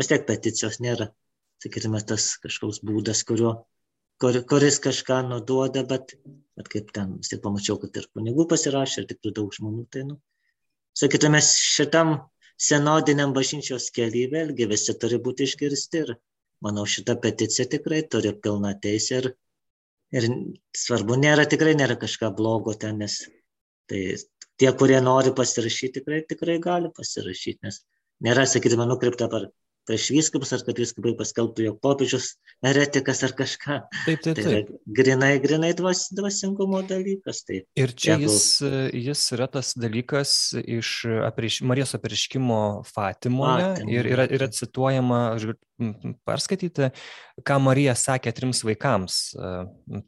[0.00, 1.12] vis tiek peticijos nėra,
[1.62, 3.60] sakytume, tas kažkoks būdas, kuriuo,
[4.22, 6.14] kur, kuris kažką nuduoda, bet,
[6.58, 10.04] bet kaip ten, vis tiek pamačiau, kad ir kunigų pasirašė, ir tikrai daug žmonių, tai,
[10.10, 10.18] nu,
[10.98, 12.14] sakytume, šitam
[12.60, 16.14] senodiniam bažnyčios kely vėlgi visi turi būti išgirsti ir
[16.64, 19.30] manau šita peticija tikrai turi pilną teisę ir,
[20.14, 20.28] ir
[20.84, 23.18] svarbu, nėra tikrai nėra kažką blogo ten, nes
[23.90, 24.04] tai
[24.60, 27.82] tie, kurie nori pasirašyti, tikrai, tikrai gali pasirašyti, nes
[28.24, 29.50] nėra, sakykime, nukreipta per
[29.88, 32.30] prieš vyskupus, ar kad vyskupai paskelbtų, jog popiežius
[32.64, 33.78] eretikas ar kažką.
[34.06, 34.70] Taip, taip, taip.
[34.70, 37.42] Tai grinai, grinai dvas, dvasingumo dalykas.
[37.48, 38.30] Tai ir čia jeigu...
[38.32, 38.48] jis,
[39.08, 40.94] jis yra tas dalykas iš
[41.28, 45.54] apriš, Marijos apriškimo Fatimoje Fatim, ir yra, yra cituojama, aš
[46.26, 46.90] perskaityti,
[47.44, 49.22] ką Marija sakė trims vaikams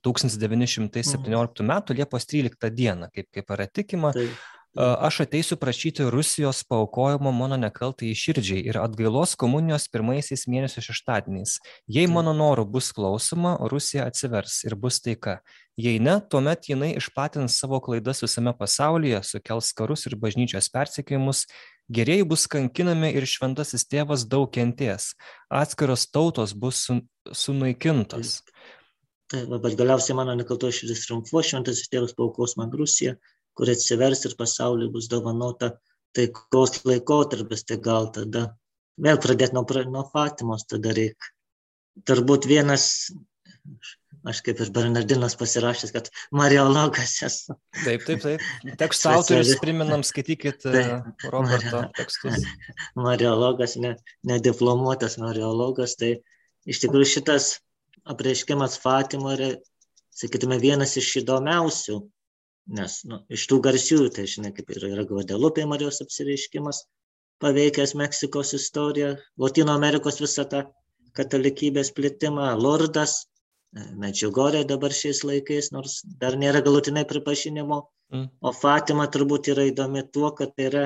[0.07, 1.73] 1917 m.
[1.97, 3.09] Liepos 13 d.
[3.15, 4.13] kaip, kaip yra tikima.
[4.17, 4.45] Taip
[4.77, 11.57] aš ateisiu prašyti Rusijos paukojimo mano nekaltai širdžiai ir atgailos komunijos pirmaisiais mėnesio šeštadieniais.
[11.89, 15.39] Jei mano norų bus klausoma, Rusija atsivers ir bus taika.
[15.81, 21.47] Jei ne, tuomet jinai išplatins savo klaidas visame pasaulyje, sukels karus ir bažnyčios persekiojimus,
[21.89, 25.15] gerieji bus kankinami ir šventasis tėvas daug kenties,
[25.49, 26.87] atskiros tautos bus
[27.33, 28.41] sunaikintos.
[29.33, 33.17] Taip, bet galiausiai mano nekalto širdis triumfuos, šventasis tėvas paukos man Rusiją
[33.57, 35.73] kuri atsivers ir pasauliui bus dovanota
[36.17, 38.49] taikos laikotarpis, tai gal tada
[39.01, 41.33] vėl pradėti nuo, nuo Fatimos, tada reikia
[42.09, 42.91] turbūt vienas
[44.27, 47.55] aš kaip ir Bernardinas pasirašęs, kad Mariologas esu.
[47.85, 48.43] Taip, taip, taip.
[48.81, 50.83] Tekstų autorius priminam, skaitykit e,
[51.31, 52.43] Roberto tekstus.
[53.07, 53.95] Mariologas, ne,
[54.27, 56.17] nediplomuotas Mariologas, tai
[56.67, 57.53] iš tikrųjų šitas
[58.07, 59.53] apreiškimas Fatimo yra,
[60.17, 62.01] sakytume, vienas iš įdomiausių,
[62.67, 66.83] nes nu, iš tų garsiųjų, tai žinai, kaip ir yra Guadalupe Marijos apsireiškimas,
[67.43, 70.65] paveikęs Meksikos istoriją, Latino Amerikos visą tą
[71.17, 73.25] katalikybės plitimą, Lordas,
[73.77, 77.83] Medžiugorė dabar šiais laikais, nors dar nėra galutinai pripažinimo.
[78.15, 78.29] Mm.
[78.41, 80.85] O Fatima turbūt yra įdomi tuo, kad tai yra,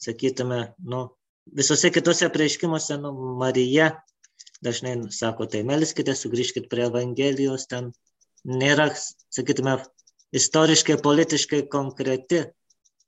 [0.00, 0.60] sakytume,
[0.92, 1.02] nu,
[1.60, 3.90] visose kitose prieiškimuose, nu, Marija
[4.64, 7.90] dažnai sako, tai melskite, sugrįžkite prie Evangelijos, ten
[8.48, 8.88] nėra,
[9.32, 9.76] sakytume,
[10.36, 12.44] istoriškai, politiškai konkreti.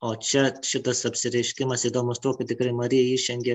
[0.02, 3.54] O čia šitas apsireiškimas įdomus tuo, kad tikrai Marija išengė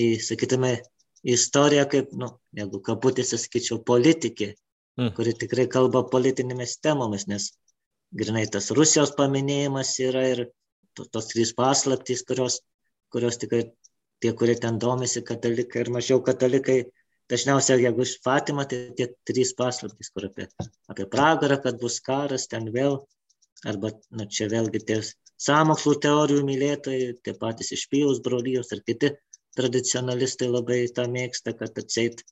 [0.00, 0.78] į, sakytume,
[1.24, 4.54] istoriją kaip, nu, jeigu kabutėse sakyčiau, politikė
[5.00, 5.12] mm.
[5.16, 7.50] kuri tikrai kalba politinėmis temomis, nes
[8.16, 10.44] grinai tas Rusijos paminėjimas yra ir
[10.96, 12.60] tos trys paslaptys, kurios,
[13.12, 13.66] kurios tikrai
[14.22, 16.84] tie, kurie ten domisi, katalikai ir mažiau katalikai,
[17.32, 20.48] dažniausiai, jeigu iš Fatima, tai tie trys paslaptys, kur apie,
[20.92, 22.98] apie pragarą, kad bus karas, ten vėl,
[23.70, 25.00] arba, na, čia vėlgi tie
[25.44, 29.14] samokslų teorijų mylėtojai, tie patys iš Pijaus brolyjos ir kiti
[29.58, 32.24] tradicionalistai labai tą mėgsta, kad atseit,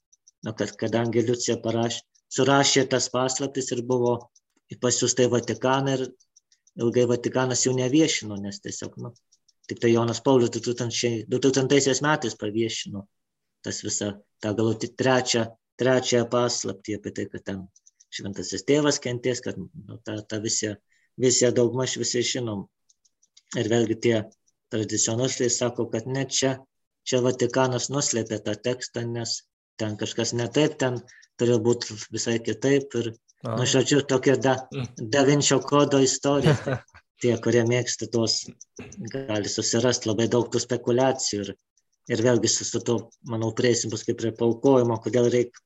[0.45, 2.03] na, kad kadangi Liucija parašė,
[2.33, 4.17] surašė tas paslaptis ir buvo
[4.83, 6.07] pasiūsta į Vatikaną ir
[6.81, 9.13] ilgai Vatikanas jau neviešino, nes tiesiog, nu,
[9.69, 13.05] tik tai Jonas Paulius 2000, 2000 metais paviešino
[13.65, 15.47] tas visą tą galutį trečią,
[15.81, 17.63] trečiąją paslaptį apie tai, kad ten
[18.13, 20.75] šventasis tėvas kenties, kad nu, tą, tą visi,
[21.21, 22.67] visi daugmaž visi žinom.
[23.59, 24.17] Ir vėlgi tie
[24.73, 26.57] tradicionalistai sako, kad ne čia,
[27.09, 29.43] čia Vatikanas nuslėpė tą tekstą, nes
[29.81, 31.01] ten kažkas ne taip, ten
[31.41, 32.97] turėjo būti visai kitaip.
[33.01, 33.57] Ir, A.
[33.59, 35.09] nu, žodžiu, tokia da, mm.
[35.13, 36.57] Da Vinčio kodo istorija.
[37.23, 38.41] Tie, kurie mėgsta tos,
[39.13, 41.45] gali susirasti labai daug tų spekulacijų.
[41.45, 41.53] Ir,
[42.11, 42.97] ir vėlgi su, to,
[43.29, 45.63] manau, prieisim paskui prie paukojimo, kodėl reikia,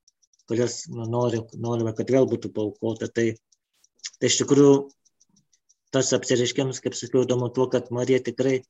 [0.50, 3.08] kodėl nu, nori, norime, kad vėl būtų paukota.
[3.08, 3.30] Tai,
[4.18, 4.74] tai iš tikrųjų
[5.94, 8.60] tas apsireiškimas, kaip sakiau, įdomu tuo, kad Marija tikrai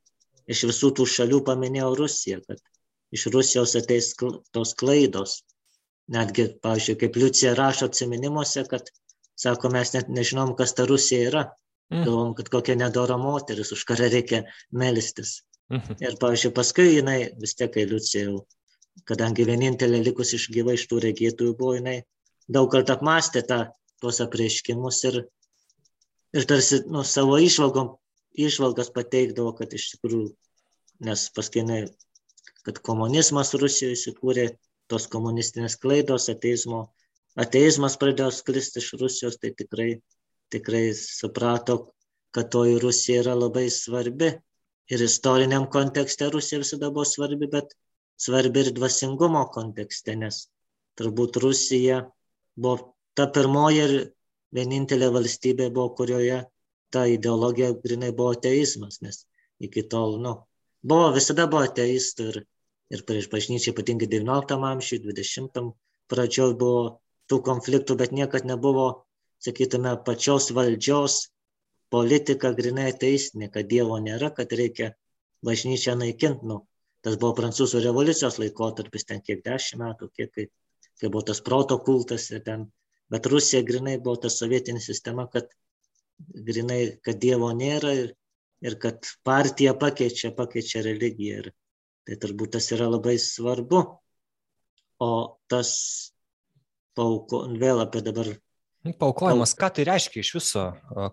[0.47, 2.63] iš visų tų šalių paminėjo Rusiją, kad
[3.15, 5.41] iš Rusijos ateis tos klaidos,
[6.13, 8.91] netgi, pavyzdžiui, kaip Liucija rašo atsiminimuose, kad,
[9.39, 11.47] sako, mes net nežinom, kas ta Rusija yra.
[11.87, 12.03] Mm.
[12.03, 14.41] Galvom, kad kokia nedora moteris, už kurią reikia
[14.75, 15.37] melstis.
[15.73, 15.97] Mhm.
[15.99, 18.43] Ir, pavyzdžiui, paskui jinai vis tiek, Liucija jau,
[19.09, 21.97] kadangi vienintelė likus iš gyvai iš tų regėtųjų buvo, jinai
[22.47, 23.59] daug kartų apmastė tą,
[24.01, 25.23] tuos apreiškimus ir,
[26.37, 27.97] ir tarsi nu, savo išvalgom,
[28.47, 30.31] išvalgas pateikdavo, kad iš tikrųjų,
[31.09, 31.81] nes paskui jinai,
[32.67, 34.47] kad komunizmas Rusijoje įsikūrė
[34.91, 36.87] tos komunistinės klaidos, ateizmo,
[37.35, 39.91] ateizmas pradėjo sklisti iš Rusijos, tai tikrai,
[40.55, 41.81] tikrai suprato,
[42.37, 44.37] kad toji Rusija yra labai svarbi.
[44.95, 47.75] Ir istoriniam kontekste Rusija visada buvo svarbi, bet
[48.27, 50.43] svarbi ir dvasingumo kontekste, nes
[50.99, 52.03] turbūt Rusija
[52.57, 53.95] buvo ta pirmoji ir
[54.57, 56.43] vienintelė valstybė buvo, kurioje
[56.95, 59.25] ta ideologija grinai buvo ateizmas, nes
[59.61, 60.37] iki tol, nu,
[60.83, 62.45] buvo, visada buvo ateistų ir
[62.95, 65.71] ir prieš bažnyčią, ypatingai XIX amžiui, XX
[66.13, 66.83] pradžioj buvo
[67.31, 68.87] tų konfliktų, bet niekad nebuvo,
[69.43, 71.17] sakytume, pačios valdžios
[71.93, 74.93] politika grinai teistinė, kad Dievo nėra, kad reikia
[75.47, 76.49] bažnyčią naikinti.
[76.51, 76.61] Nu,
[77.07, 80.49] tas buvo prancūzų revoliucijos laikotarpis, ten kiek dešimt metų, kiek kai,
[81.01, 82.67] kai buvo tas proto kultas ir ten.
[83.13, 85.53] Bet Rusija grinai buvo ta sovietinė sistema, kad
[86.49, 88.11] grinai, kad Dievo nėra ir,
[88.67, 91.45] ir kad partija pakeičia, pakeičia religiją.
[91.45, 91.55] Ir,
[92.07, 93.81] Tai turbūt tas yra labai svarbu.
[95.03, 95.13] O
[95.51, 95.71] tas
[96.99, 98.31] pauko, vėl apie dabar.
[99.01, 100.65] Paukojimas, ką tai reiškia iš viso?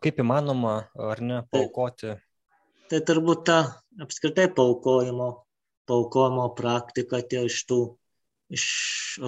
[0.04, 0.76] Kaip įmanoma
[1.12, 2.14] ar ne paukoti?
[2.14, 3.58] Tai, tai turbūt ta
[4.04, 5.30] apskritai paukojimo,
[5.90, 7.82] paukojimo praktika atėjo iš tų
[8.54, 8.66] iš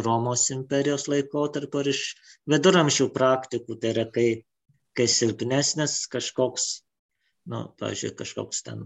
[0.05, 2.01] Romos imperijos laikotarpio ir iš
[2.51, 3.79] viduramžių praktikų.
[3.81, 4.27] Tai yra, kai,
[4.97, 6.67] kai silpnesnis kažkoks,
[7.45, 8.85] na, nu, pažiūrėjau, kažkoks ten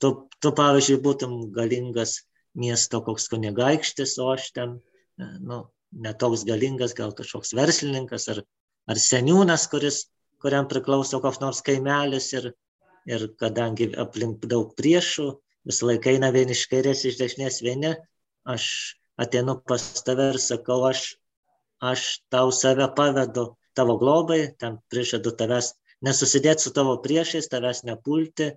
[0.00, 2.20] tu, tu pavyzdžiui, būtum galingas
[2.58, 4.78] miesto koks kunigaikštis, o aš ten,
[5.20, 5.62] e, nu,
[6.06, 8.42] netoks galingas, gal kažkoks verslininkas ar,
[8.88, 10.06] ar seniūnas, kuris,
[10.42, 12.52] kuriam priklauso koks nors kaimelis ir,
[13.08, 15.28] ir kadangi aplink daug priešų,
[15.68, 17.94] visą laiką eina vieni iš kairės, iš dešinės vieni,
[18.48, 18.66] aš
[19.20, 21.04] ateinu pas tave ir sakau, aš,
[21.92, 25.74] aš tau save pavedu tavo globai, ten prižadu tavęs
[26.06, 28.50] nesusidėti su tavo priešais, tavęs nepulti,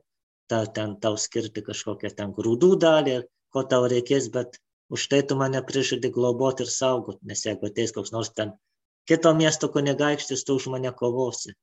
[0.48, 3.18] ta, ten tau skirti kažkokią ten grūdų dalį,
[3.54, 4.58] ko tau reikės, bet
[4.94, 8.56] už tai tu mane prižadi globoti ir saugoti, nes jeigu ateis koks nors ten
[9.10, 11.54] kito miesto kunigaikštis, tu už mane kovosi.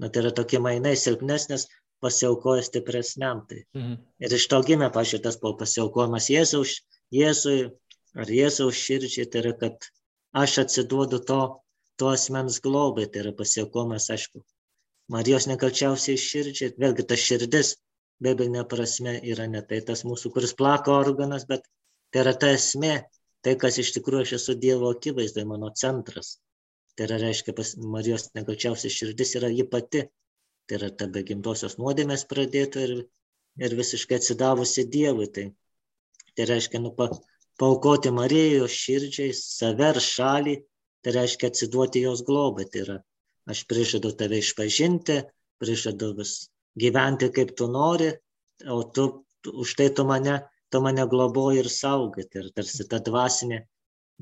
[0.00, 1.66] Na tai yra tokie mainai silpnesnės,
[2.00, 3.44] pasiaukoja stipresniam.
[3.48, 3.64] Tai.
[3.76, 3.96] Mhm.
[4.24, 6.80] Ir iš to gimė pašitas pasiaukojimas Jėzaus,
[7.12, 7.58] Jėzui
[8.16, 9.90] ar Jėzaus širdžiai, tai yra, kad
[10.44, 11.40] aš atsiduodu to,
[11.98, 14.42] to asmens globai, tai yra pasiaukojimas, aišku.
[15.10, 17.74] Marijos nekalčiausiai širdžiai, vėlgi ta širdis,
[18.22, 21.66] biblinė prasme, yra ne tai tas mūsų, kuris plako organas, bet
[22.12, 22.94] tai yra ta esmė,
[23.44, 26.36] tai kas iš tikrųjų aš esu Dievo akivaizdoje, mano centras.
[27.00, 30.02] Tai yra, reiškia, pas Marijos nekalčiausia širdis yra ji pati.
[30.68, 32.92] Tai yra ta be gimtosios nuodėmės pradėta ir,
[33.56, 35.30] ir visiškai atsidavusi Dievui.
[35.32, 35.46] Tai,
[36.36, 37.06] tai reiškia, nu, pa,
[37.62, 40.58] paukoti Marijos širdžiai, save ar šalį,
[41.00, 42.68] tai reiškia atsiduoti jos globai.
[42.68, 42.98] Tai yra,
[43.48, 45.22] aš prižadu tave išpažinti,
[45.64, 46.36] prižadu vis
[46.84, 48.12] gyventi kaip tu nori,
[48.68, 49.08] o tu
[49.64, 52.28] už tai tu mane, tu mane globoji ir saugai.
[52.28, 53.64] Tai yra tarsi ta dvasinė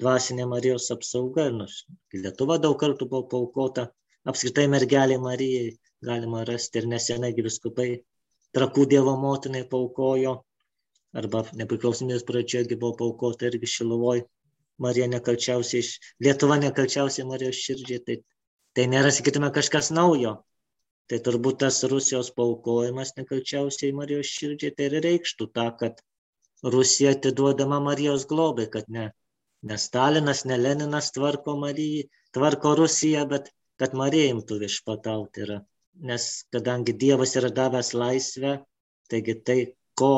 [0.03, 1.49] dvasinė Marijos apsauga.
[1.55, 1.67] Nu,
[2.15, 3.89] Lietuva daug kartų buvo paukota,
[4.29, 7.89] apskritai mergelė Marijai galima rasti ir nesenai viskupai
[8.57, 10.35] trakų Dievo motinai paukojo,
[11.17, 14.27] arba nepriklausomybės pradžioje buvo paukota irgi Šiluvoj.
[14.79, 15.83] Marija nekalčiausiai,
[16.23, 18.17] Lietuva nekalčiausiai Marijos širdžiai, tai,
[18.79, 20.37] tai nėra, sakytume, kažkas naujo.
[21.11, 26.03] Tai turbūt tas Rusijos paukojimas nekalčiausiai Marijos širdžiai, tai ir reikštų tą, kad
[26.63, 29.09] Rusija atiduodama Marijos globai, kad ne,
[29.63, 35.59] ne Stalinas, ne Leninas tvarko Mariją, tvarko Rusiją, bet kad Marija imtų viešpatauti yra.
[36.09, 38.59] Nes kadangi Dievas yra davęs laisvę,
[39.11, 39.59] taigi tai,
[39.99, 40.13] ko,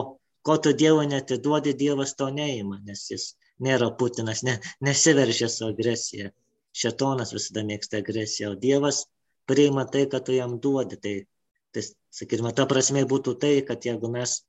[0.45, 3.31] ko tu Dievo netiduodi, Dievas to neima, nes jis
[3.65, 6.31] nėra Putinas, ne, nesiveržia su agresija.
[6.81, 9.05] Šetonas visada mėgsta agresiją, o Dievas
[9.49, 11.01] priima tai, kad tu jam duodi.
[11.01, 11.17] Tai,
[11.75, 11.83] tai
[12.21, 14.41] sakytume, ta prasme būtų tai, kad jeigu mes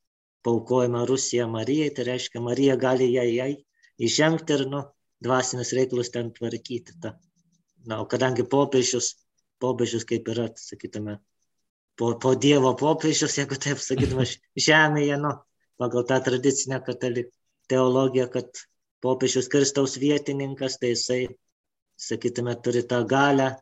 [0.45, 3.51] paukojame Rusiją Marijai, tai reiškia, Marija gali jai, jai
[4.07, 4.81] įžengti ir, nu,
[5.23, 6.97] dvasinius reikalus ten tvarkyti.
[7.01, 7.15] Ta.
[7.85, 9.13] Na, o kadangi popiežius,
[9.61, 11.17] popiežius kaip yra, sakytume,
[11.97, 14.25] po, po Dievo popiežius, jeigu taip sakytume,
[14.67, 15.35] žemėje, nu,
[15.81, 17.33] pagal tą tradicinę katalikų
[17.71, 18.65] teologiją, kad
[19.01, 21.21] popiežius Kristaus vietininkas, tai jisai,
[22.01, 23.53] sakytume, turi tą galę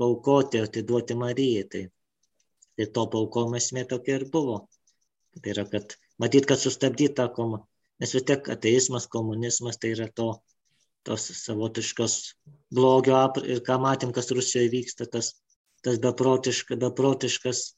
[0.00, 1.68] paukoti, atiduoti Marijai.
[1.72, 1.84] Tai,
[2.76, 4.58] tai to paukojimo esmė tokia ir buvo.
[5.36, 7.64] Tai yra, kad matyt, kad sustabdyti tą komą
[8.02, 10.32] nes vis tiek ateizmas, komunizmas tai yra to,
[11.06, 12.16] tos savotiškos
[12.74, 15.34] blogio ir ką matėm, kas Rusijoje vyksta, tas,
[15.86, 17.68] tas beprotiška, beprotiškas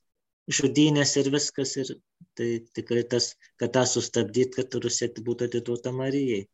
[0.48, 1.76] žudynės ir viskas.
[1.80, 1.96] Ir
[2.38, 6.46] tai tikrai tas, kad tą sustabdyti, kad Rusija būtų atiduota Marijai.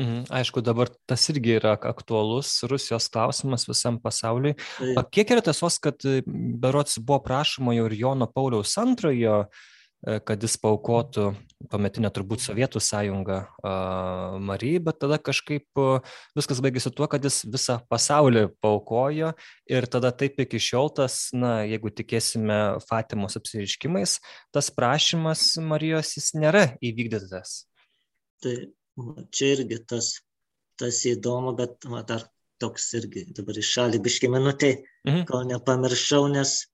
[0.00, 4.54] Mhm, aišku, dabar tas irgi yra aktualus Rusijos klausimas visam pasauliui.
[4.78, 5.04] Tai.
[5.12, 9.50] Kiek yra tiesos, kad berots buvo prašoma jau ir Jono Pauliaus antrojo E,
[10.02, 11.28] kad jis paukotų
[11.70, 13.38] tuometinę turbūt Sovietų sąjungą
[14.42, 15.82] Marijai, bet tada kažkaip
[16.36, 19.32] viskas baigėsi tuo, kad jis visą pasaulį paukojo
[19.70, 24.18] ir tada taip iki šiol tas, na, jeigu tikėsime Fatimos apsiriškimais,
[24.54, 27.56] tas prašymas Marijos jis nėra įvykdytas.
[28.42, 28.56] Tai
[29.30, 30.16] čia irgi tas,
[30.82, 32.26] tas įdomu, bet ma, dar
[32.62, 34.72] toks irgi dabar iš šalį biški minutė,
[35.06, 35.26] mhm.
[35.30, 36.64] kol nepamiršau, nes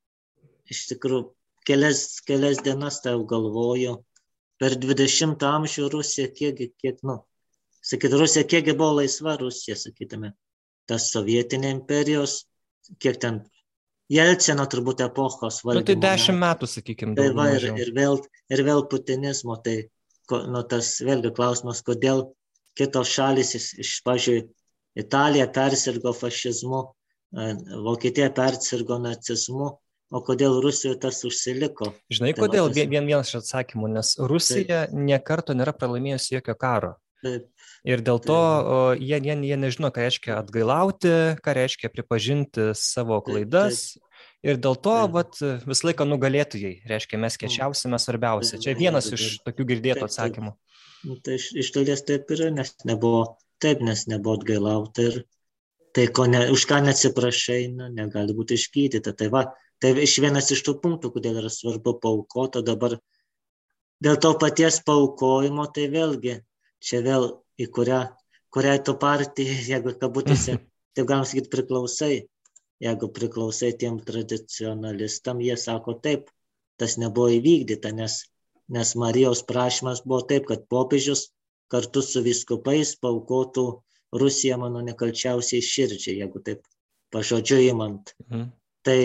[0.68, 1.28] iš tikrųjų
[1.68, 3.98] kelias, kelias dienas tai jau galvoju.
[4.58, 7.20] Per 20 amžių Rusija, kiek, kiek, nu,
[7.84, 10.32] sakyt, Rusija, kiekgi buvo laisva Rusija, sakytume,
[10.90, 12.40] tas sovietinė imperijos,
[12.98, 13.44] kiek ten
[14.08, 15.84] Jelcino turbūt epochos valdymo.
[15.84, 17.14] Nu, tai dešimt metų, sakykime.
[17.18, 18.18] Tai va, ir, ir, vėl,
[18.50, 19.76] ir vėl putinizmo, tai
[20.32, 22.30] nu, tas vėlgi klausimas, kodėl
[22.78, 24.48] kitos šalis, iš, iš pažiūrėjau,
[24.98, 26.80] Italija persirgo fašizmu,
[27.84, 29.68] Vokietija persirgo nacizmu,
[30.08, 31.90] O kodėl Rusijoje tas užsiliko?
[32.08, 32.70] Žinai, tai kodėl?
[32.72, 32.88] Tas...
[32.88, 34.96] Vien vienas iš atsakymų, nes Rusija Taip.
[34.96, 36.94] niekarto nėra pralaimėjusi jokio karo.
[37.24, 37.48] Taip.
[37.86, 41.12] Ir dėl to o, jie, jie, jie nežino, ką reiškia atgailauti,
[41.44, 43.82] ką reiškia pripažinti savo klaidas.
[43.92, 44.04] Taip, taip.
[44.48, 48.60] Ir dėl to vat, visą laiką nugalėtojai, reiškia, mes kečiausime svarbiausia.
[48.62, 50.52] Čia vienas iš tokių girdėtų atsakymų.
[51.06, 55.18] Nu, tai iš, iš dalies taip yra, nes nebuvo, taip, nes nebuvo atgailauta ir
[55.94, 59.14] tai, ne, už ką neatsiprašai, na, negali būti išgydyta.
[59.18, 59.44] Tai va,
[59.82, 62.96] Tai iš vienas iš tų punktų, kodėl yra svarbu paukoti, o dabar
[64.02, 66.40] dėl to paties paukojimo, tai vėlgi,
[66.82, 67.28] čia vėl
[67.62, 68.00] į kurią,
[68.54, 70.58] kuriai tu partijai, jeigu kabutėse,
[70.98, 72.12] taip galim sakyti, priklausai,
[72.82, 76.32] jeigu priklausai tiem tradicionalistam, jie sako taip,
[76.78, 78.22] tas nebuvo įvykdyta, nes,
[78.74, 81.28] nes Marijos prašymas buvo taip, kad popiežius
[81.72, 83.68] kartu su viskupais paukotų
[84.18, 86.62] Rusiją mano nekalčiausiai širdžiai, jeigu taip
[87.12, 88.14] pažodžiu įmant.
[88.24, 88.46] Mhm.
[88.86, 89.00] Tai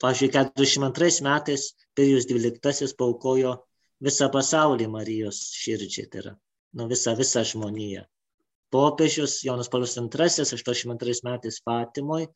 [0.00, 3.56] Pavyzdžiui, 42 metais Pirijus XII paukojo
[4.04, 6.08] visą pasaulį Marijos širdžiai.
[6.12, 6.32] Tai yra
[6.78, 8.06] nu, visą, visą žmoniją.
[8.70, 12.28] Popiežius Jonas Paulius II 82 metais Fatimoje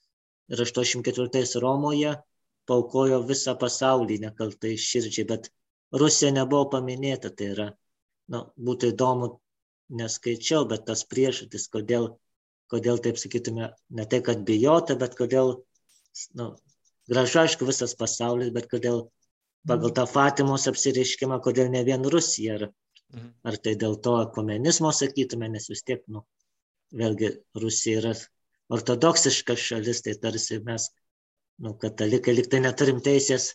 [0.51, 2.17] ir 84 Romoje
[2.69, 5.49] paukojo visą pasaulį nekaltai širdžiai, bet
[5.95, 7.69] Rusija nebuvo paminėta, tai yra,
[8.33, 9.29] nu, būtų įdomu,
[10.01, 12.09] neskaičiau, bet tas priežastis, kodėl,
[12.73, 15.53] kodėl taip sakytume, ne tai, kad bijota, bet kodėl,
[16.41, 16.49] nu,
[17.11, 19.05] gražu, aišku, visas pasaulis, bet kodėl
[19.69, 22.59] pagal tą Fatimos apsireiškimą, kodėl ne vien Rusija.
[22.59, 22.69] Ar,
[23.15, 23.33] mhm.
[23.51, 26.25] ar tai dėl to komunizmo sakytume, nes vis tiek, nu,
[26.95, 28.15] vėlgi Rusija yra
[28.75, 30.89] ortodoksiška šalis, tai tarsi mes,
[31.65, 33.53] nu, katalikai, liktai neturim teisės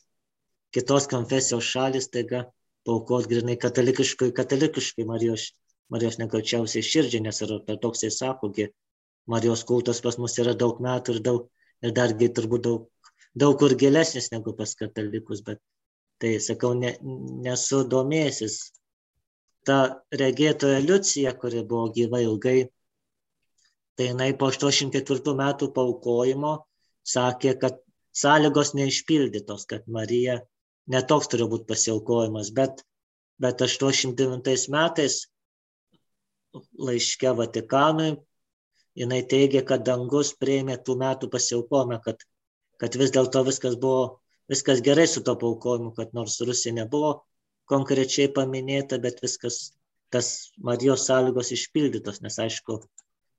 [0.76, 2.45] kitos konfesijos šalis, taiga
[2.88, 5.50] paukot grinai katalikiškai, katalikiškai Marijos,
[5.89, 8.52] Marijos nekalčiausiai širdžiai, nes ir ortodoksai sako,
[9.30, 11.50] Marijos kultas pas mus yra daug metų ir, daug,
[11.86, 12.88] ir dargi turbūt daug,
[13.36, 15.60] daug kur gilesnis negu pas katalikus, bet
[16.20, 16.96] tai sakau, ne,
[17.46, 18.60] nesu domėsis.
[19.68, 22.70] Ta regėtoja Liucija, kuri buvo gyva ilgai,
[24.00, 26.54] tai jinai po 84 metų paukojimo
[27.04, 27.82] sakė, kad
[28.16, 30.40] sąlygos neišpildytos, kad Marija
[30.90, 32.82] netoks turėjo būti pasiaukojimas, bet,
[33.40, 35.20] bet 89 metais
[36.80, 38.16] laiške Vatikanui
[38.98, 42.24] jinai teigia, kad dangus prieimė tų metų pasiaukojimą, kad,
[42.80, 44.20] kad vis dėlto viskas buvo
[44.50, 47.20] viskas gerai su to paukojimu, kad nors Rusija nebuvo
[47.70, 49.60] konkrečiai paminėta, bet viskas,
[50.14, 52.80] tas Marijos sąlygos išpildytos, nes aišku,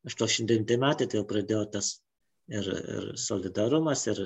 [0.07, 1.97] 89 metai tai jau pradėjo tas
[2.49, 4.23] ir, ir solidarumas, ir,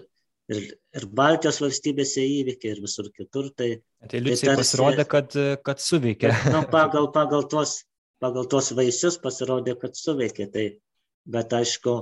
[0.53, 0.62] ir,
[1.01, 3.49] ir Baltijos valstybėse įvykiai, ir visur kitur.
[3.57, 3.71] Tai,
[4.12, 6.35] tai liucija tai pasirodė, kad, kad suveikė.
[6.53, 7.79] Nu, pagal, pagal, tuos,
[8.23, 10.51] pagal tuos vaisius pasirodė, kad suveikė.
[10.53, 10.69] Tai,
[11.33, 11.97] bet aišku,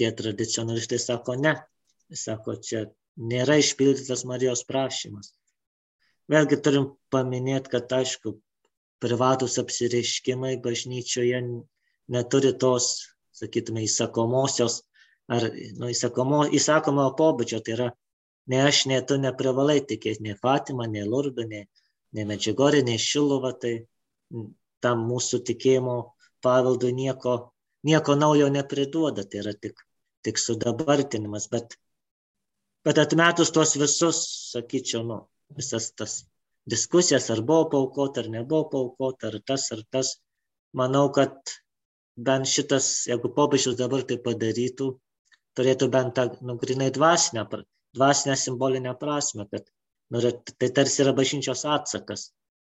[0.00, 1.58] tie tradicionalistai sako ne.
[2.14, 2.86] Sako, čia
[3.20, 5.34] nėra išpildytas Marijos prašymas.
[6.28, 8.38] Vėlgi turim paminėti, kad aišku,
[9.02, 11.40] privatus apsireiškimai bažnyčioje
[12.08, 12.88] neturi tos,
[13.36, 14.82] sakytume, įsakomosios
[15.28, 15.44] ar
[15.78, 17.88] nu, įsakomo, įsakomo pobūdžio, tai yra
[18.48, 21.66] ne aš, ne tu neprivalai tikėti nei Fatima, nei Lurdą, nei,
[22.16, 23.74] nei Medžiagorė, nei Šilova, tai
[24.84, 25.98] tam mūsų tikėjimo
[26.44, 27.36] paveldui nieko,
[27.84, 29.84] nieko naujo nepriduoda, tai yra tik,
[30.24, 31.76] tik sudabartinimas, bet
[32.86, 34.18] Bet atmetus tuos visus,
[34.52, 35.18] sakyčiau, nu,
[35.58, 36.20] visas tas
[36.68, 40.14] diskusijas, ar buvo paukota, ar nebuvo paukota, ar tas, ar tas,
[40.76, 41.34] manau, kad
[42.28, 44.88] bent šitas, jeigu popiežius dabar tai padarytų,
[45.58, 47.46] turėtų bent tą, nu, grinai dvasinę,
[47.96, 49.66] dvasinę simbolinę prasme, kad
[50.10, 50.22] nu,
[50.60, 52.28] tai tarsi yra bažnyčios atsakas.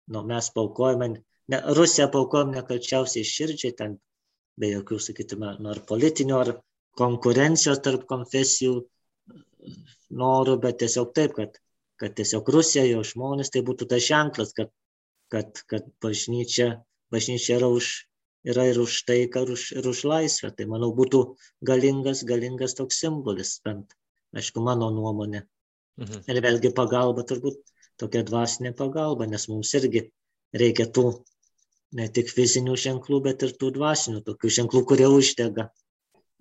[0.09, 1.09] Nu, mes paukojame,
[1.51, 3.97] ne, Rusija paukojame nekalčiausiai širdžiai, ten
[4.59, 6.53] be jokių, sakytume, nu, ar politinių, ar
[6.99, 8.79] konkurencijos tarp konfesijų
[10.22, 11.57] norų, bet tiesiog taip, kad,
[12.01, 14.72] kad tiesiog Rusija, jo žmonės, tai būtų tas ženklas, kad,
[15.34, 16.70] kad, kad bažnyčia,
[17.14, 17.91] bažnyčia yra, už,
[18.47, 20.51] yra ir už taiką, ir už, ir už laisvę.
[20.55, 21.24] Tai manau būtų
[21.66, 23.97] galingas, galingas toks simbolis, bent,
[24.36, 25.43] aišku, mano nuomonė.
[25.99, 26.24] Mhm.
[26.32, 27.60] Ir vėlgi pagalba, turbūt
[27.99, 30.07] tokia dvasinė pagalba, nes mums irgi
[30.55, 31.10] reikia tų
[31.97, 35.68] ne tik fizinių ženklų, bet ir tų dvasinių, tokių ženklų, kurie uždega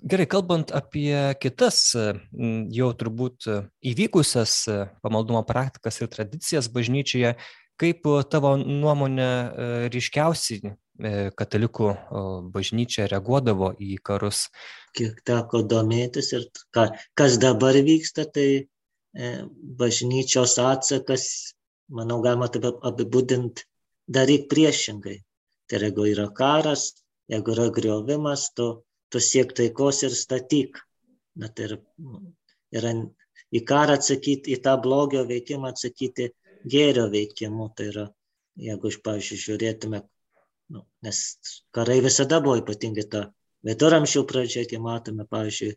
[0.02, 3.48] gerai kalbant apie kitas jau turbūt
[3.92, 4.58] įvykusias
[5.02, 7.34] pamaldumo praktikas ir tradicijas bažnyčioje
[7.78, 9.28] kaip tavo nuomone
[9.94, 10.74] ryškiausiai
[11.38, 11.90] katalikų
[12.54, 14.48] bažnyčia reaguodavo į karus?
[14.98, 19.30] Kiek teko domėtis ir ką, kas dabar vyksta, tai e,
[19.78, 21.54] bažnyčios atsakas,
[21.88, 23.62] manau, galima taip apibūdinti,
[24.08, 25.20] daryk priešingai.
[25.68, 26.94] Tai jeigu yra karas,
[27.30, 28.82] jeigu yra griovimas, tu
[29.12, 30.82] tu siek taikos ir statyk.
[31.38, 31.78] Na, tai yra,
[32.74, 32.92] yra
[33.54, 36.30] į karą atsakyti, į tą blogio veikimą atsakyti
[36.74, 37.70] gėrio veikimu.
[37.76, 38.06] Tai yra,
[38.68, 40.02] jeigu iš, pavyzdžiui, žiūrėtume,
[40.74, 41.20] nu, nes
[41.74, 43.28] karai visada buvo ypatingai ta
[43.66, 45.76] viduramžių pradžia, kai matome, pavyzdžiui,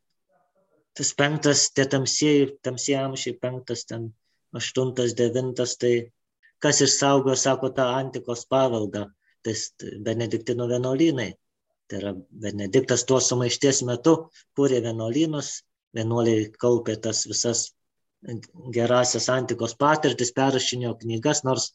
[0.97, 4.09] tas penktas, tie tamsieji, tamsieji amžiai, penktas, ten
[4.57, 6.11] aštuntas, devintas, tai
[6.61, 9.07] kas išsaugo, sako, tą antikos paveldą,
[9.45, 9.55] tai
[10.05, 11.31] benediktino vienuolynai.
[11.91, 12.11] Tai yra
[12.43, 14.11] Benediktas tuo sumaišties metu
[14.55, 15.47] kūrė vienuolynus,
[15.97, 17.63] vienuoliai kaupė tas visas
[18.77, 21.65] gerasias antikos patirtis, perrašinio knygas, nors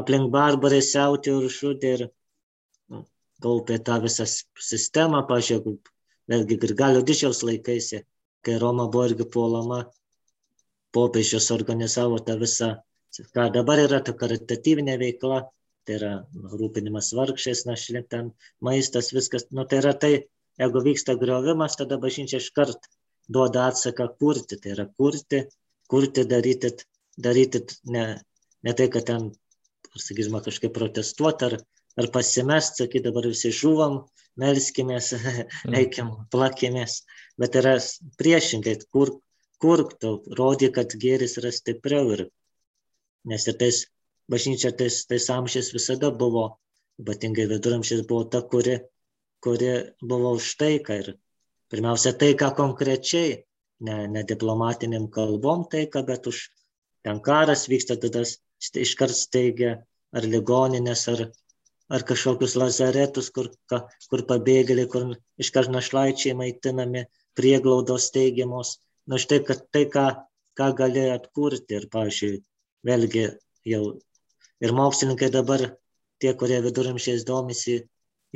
[0.00, 3.00] aplink barbarai siautė ir šūdė ir nu,
[3.46, 5.78] kaupė tą visą sistemą, pažiūrėjau,
[6.32, 7.88] vėlgi Grigalio didžiaus laikais,
[8.44, 9.80] kai Roma buvo irgi puolama,
[10.92, 12.74] popiežius organizavo tą visą,
[13.32, 15.46] ką dabar yra ta karitatyvinė veikla,
[15.86, 16.12] tai yra
[16.60, 18.30] rūpinimas vargšiais, našlė, ten
[18.64, 19.48] maistas, viskas.
[19.50, 20.12] Nu, tai yra tai,
[20.60, 22.88] jeigu vyksta griovimas, tada bažnyčia iškart
[23.32, 24.58] duoda atsaką kurti.
[24.62, 25.44] Tai yra kurti,
[25.90, 26.72] kurti, daryti,
[27.26, 27.64] daryti
[27.94, 28.06] ne,
[28.62, 29.30] ne tai, kad ten,
[29.92, 31.58] sakykime, kažkaip protestuoti ar,
[32.00, 34.02] ar pasimest, sakyt, dabar visi žuvom,
[34.40, 35.76] melskimės, mm.
[35.82, 37.02] eikim, plakimės.
[37.40, 37.76] Bet yra
[38.20, 39.16] priešingai, kur,
[39.62, 42.14] kur tu rodi, kad gėris yra stipriau.
[42.16, 42.28] Ir,
[43.28, 43.84] nes ir tais
[44.32, 46.44] bažnyčia tais, tais amžiais visada buvo,
[47.00, 48.78] ypatingai viduramžiais buvo ta, kuri,
[49.44, 50.98] kuri buvo už taiką.
[51.02, 51.08] Ir
[51.72, 53.42] pirmiausia, taiką konkrečiai,
[53.86, 56.46] ne, ne diplomatiniam kalbom taiką, bet už
[57.04, 58.24] ten karas vyksta, tada
[58.86, 59.72] iškart steigia
[60.16, 61.24] ar ligoninės, ar,
[61.92, 67.06] ar kažkokius lazaretus, kur, ka, kur pabėgėliai, kur iškart našlaičiai maitinami,
[67.38, 68.78] prieglaudos teigiamos.
[69.08, 70.06] Na štai, kad tai, ką,
[70.58, 72.42] ką gali atkurti ir, pavyzdžiui,
[72.86, 73.24] vėlgi
[73.66, 73.82] jau
[74.62, 75.64] ir mokslininkai dabar,
[76.22, 77.80] tie, kurie viduramžiais domisi,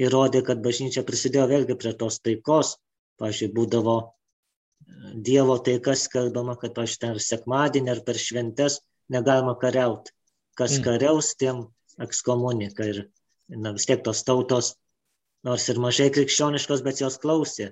[0.01, 2.77] įrodė, kad bažnyčia prisidėjo vėlgi prie tos taikos.
[3.21, 3.97] Pavyzdžiui, būdavo
[5.27, 8.81] Dievo taikas kalbama, kad, pavyzdžiui, ar sekmadienį, ar per šventes
[9.13, 10.13] negalima kariauti.
[10.59, 10.85] Kas mm.
[10.85, 11.63] kariaus, tiem
[12.03, 12.89] ekskomunika.
[12.93, 13.01] Ir
[13.49, 14.75] na, vis tiek tos tautos,
[15.47, 17.71] nors ir mažai krikščioniškos, bet jos klausė.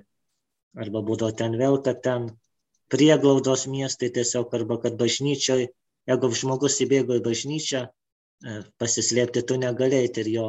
[0.75, 2.31] Arba būdavo ten vėl, kad ten
[2.91, 5.67] prieglaudos miestai tiesiog, arba kad bažnyčioj,
[6.09, 8.04] jeigu žmogus įbėgo į bažnyčią, e,
[8.81, 10.47] pasislėpti tu negalėjai ir jo,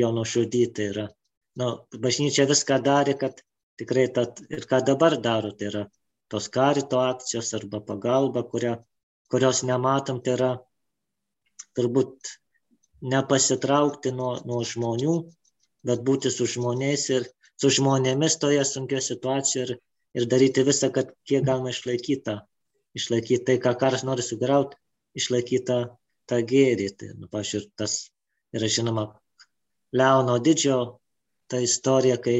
[0.00, 1.06] jo nužudyti yra.
[1.58, 1.68] Nu,
[2.06, 3.40] bažnyčia viską darė, kad
[3.80, 5.84] tikrai tad ir ką dabar daro, tai yra
[6.32, 8.74] tos karito akcijos arba pagalba, kurią,
[9.32, 10.52] kurios nematom, tai yra
[11.78, 12.34] turbūt
[13.14, 15.16] nepasitraukti nuo, nuo žmonių,
[15.88, 17.28] bet būti su žmonės ir
[17.58, 19.74] su žmonėmis toje sunkioje situacijoje ir,
[20.18, 22.38] ir daryti visą, kad kiek galima išlaikyti
[22.98, 24.78] išlaikyti tai, ką karas nori sugriauti,
[25.18, 25.78] išlaikyti
[26.30, 26.88] tą, gėrį.
[27.00, 27.98] Tai, nu, pažiūrėjau, tas
[28.56, 29.08] yra žinoma
[29.96, 30.78] Leono didžio
[31.48, 32.38] ta istorija, kai,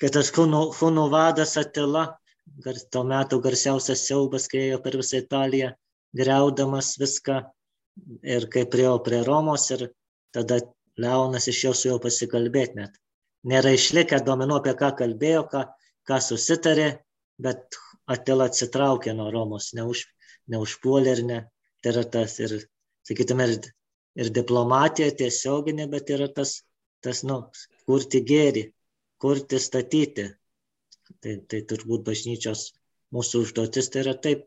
[0.00, 2.06] kai tas hunų vadas Atila
[2.90, 5.74] to meto garsiausias siaubas, kai ėjo per visą Italiją,
[6.16, 7.42] greudamas viską
[8.22, 9.90] ir kai priejo prie Romos ir
[10.32, 10.60] tada
[10.98, 12.96] Leonas išėjo su juo pasikalbėti net.
[13.44, 15.62] Nėra išlikę duomenų, apie ką kalbėjo, ką,
[16.08, 16.88] ką susitarė,
[17.38, 20.06] bet Atila atsitraukė nuo Romos, neuž,
[20.50, 21.38] neužpuolė ir ne.
[21.82, 22.56] Tai yra tas ir,
[23.08, 23.70] sakytume, ir,
[24.22, 26.58] ir diplomatija tiesioginė, bet yra tas,
[27.04, 27.42] tas nu,
[27.88, 28.68] kurti gėrį,
[29.22, 30.28] kurti, statyti,
[31.24, 32.62] Tai, tai turbūt bažnyčios
[33.16, 34.44] mūsų užduotis tai yra taip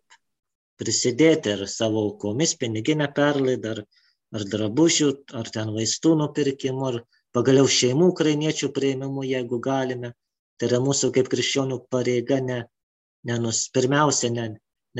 [0.82, 3.82] prisidėti ar savo aukomis, piniginę perlaidą, ar,
[4.38, 5.10] ar drabužių,
[5.42, 7.00] ar ten vaistų nupirkimu, ar
[7.38, 10.14] pagaliau šeimų ukrainiečių prieimimu, jeigu galime.
[10.58, 12.60] Tai yra mūsų kaip krikščionių pareiga ne,
[13.30, 14.48] nenus, pirmiausia ne,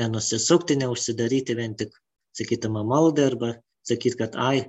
[0.00, 1.94] nenusisukti, neužsidaryti vien tik,
[2.38, 3.52] sakytume, maldą arba
[3.86, 4.64] sakyti, kad ai,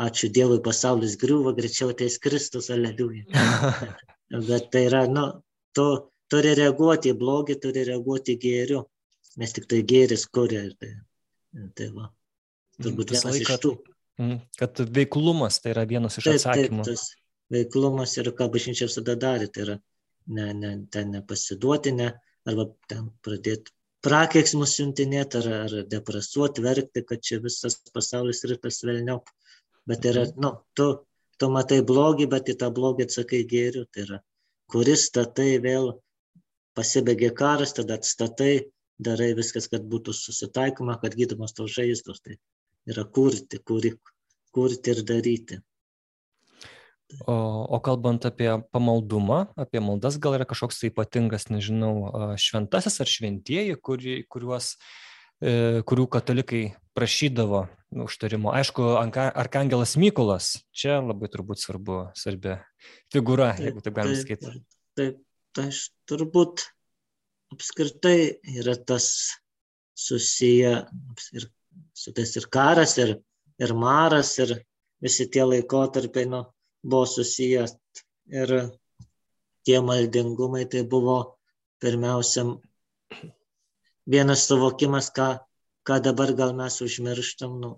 [0.00, 3.26] ačiū Dievui, pasaulis griūva, greičiau ateis Kristus, aleliuja.
[4.48, 5.26] Bet tai yra, nu,
[5.76, 5.88] to,
[6.32, 8.86] turi reaguoti į blogį, turi reaguoti gėriu,
[9.40, 10.64] nes tik tai gėris kuria.
[10.80, 10.92] Tai,
[11.76, 12.08] tai va,
[12.80, 13.74] turbūt vienas laiką, iš tų.
[14.22, 16.86] Mm, kad veiklumas tai yra vienas iš taip, atsakymų.
[16.88, 17.10] Taip, tas
[17.52, 19.78] veiklumas ir ką bažnyčia visada darė, tai yra
[20.32, 22.12] ne, ne, ten nepasiduoti, ne,
[22.48, 23.74] arba ten pradėti
[24.06, 29.30] prakeiksmus siuntinėti ar, ar depresuoti, verkti, kad čia visas pasaulis rytas velniop.
[29.88, 30.42] Bet yra, mhm.
[30.42, 30.88] nu, tu,
[31.38, 34.20] tu matai blogį, bet į tą blogį atsakai gėriu, tai yra,
[34.70, 35.92] kuris statai vėl
[36.78, 38.52] pasibaigė karas, tada atstatai,
[39.02, 42.22] darai viskas, kad būtų susitaikoma, kad gydomos tos žaizdos.
[42.24, 42.38] Tai
[42.90, 43.92] yra kurti, kuri,
[44.54, 45.58] kurti ir daryti.
[47.26, 47.34] O,
[47.76, 51.94] o kalbant apie pamaldumą, apie maldas, gal yra kažkoks tai ypatingas, nežinau,
[52.40, 54.74] šventasis ar šventieji, kuri, kuriuos,
[55.42, 56.62] e, kurių katalikai
[56.96, 57.66] prašydavo
[58.06, 58.52] užtarimo.
[58.56, 62.56] Aišku, Arkangelas Mykolas, čia labai turbūt svarbu, svarbi
[63.12, 64.54] figūra, taip, jeigu taip galima sakyti.
[64.98, 65.20] Taip,
[65.60, 66.66] aš turbūt
[67.52, 69.06] apskritai yra tas
[69.98, 70.72] susiję
[71.36, 71.48] ir
[71.94, 73.18] su tais ir karas, ir,
[73.60, 74.56] ir maras, ir
[75.02, 76.44] visi tie laikotarpiai nu,
[76.82, 77.66] buvo susiję.
[78.32, 78.52] Ir
[79.66, 81.16] tie maldingumai tai buvo
[81.82, 82.46] pirmiausia
[84.06, 85.28] vienas suvokimas, ką,
[85.86, 87.74] ką dabar gal mes užmirštam, nu,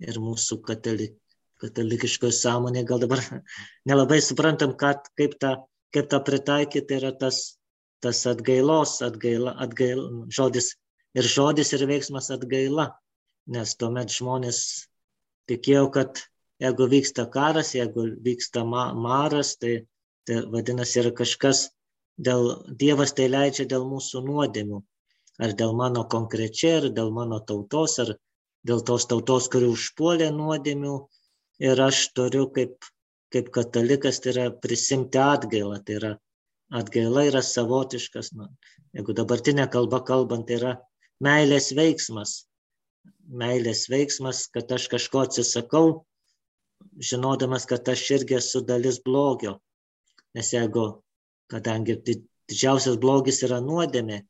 [0.00, 1.16] ir mūsų katalik,
[1.62, 3.24] katalikiškoje sąmonėje gal dabar
[3.88, 5.56] nelabai suprantam, kad, kaip tą
[5.92, 7.58] kaip tą pritaikyti, tai yra tas,
[8.02, 10.72] tas atgailos, atgaila, atgaila, žodis
[11.18, 12.88] ir žodis ir veiksmas atgaila,
[13.52, 14.62] nes tuomet žmonės
[15.50, 16.22] tikėjo, kad
[16.62, 19.74] jeigu vyksta karas, jeigu vyksta ma maras, tai,
[20.28, 21.66] tai vadinasi yra kažkas,
[22.28, 22.52] dėl,
[22.82, 24.82] Dievas tai leidžia dėl mūsų nuodėmių,
[25.42, 28.14] ar dėl mano konkrečiai, ar dėl mano tautos, ar
[28.68, 30.96] dėl tos tautos, kuri užpuolė nuodėmių.
[31.62, 32.80] Ir aš turiu kaip
[33.32, 36.12] kaip katalikas tai yra prisimti atgailą, tai yra
[36.80, 38.48] atgaila yra savotiškas, nu,
[38.96, 40.72] jeigu dabartinė kalba kalbant, tai yra
[41.24, 42.42] meilės veiksmas.
[43.42, 45.86] Meilės veiksmas, kad aš kažko atsisakau,
[46.98, 49.58] žinodamas, kad aš irgi esu dalis blogio.
[50.36, 50.86] Nes jeigu,
[51.52, 54.22] kadangi didžiausias blogis yra nuodėmė,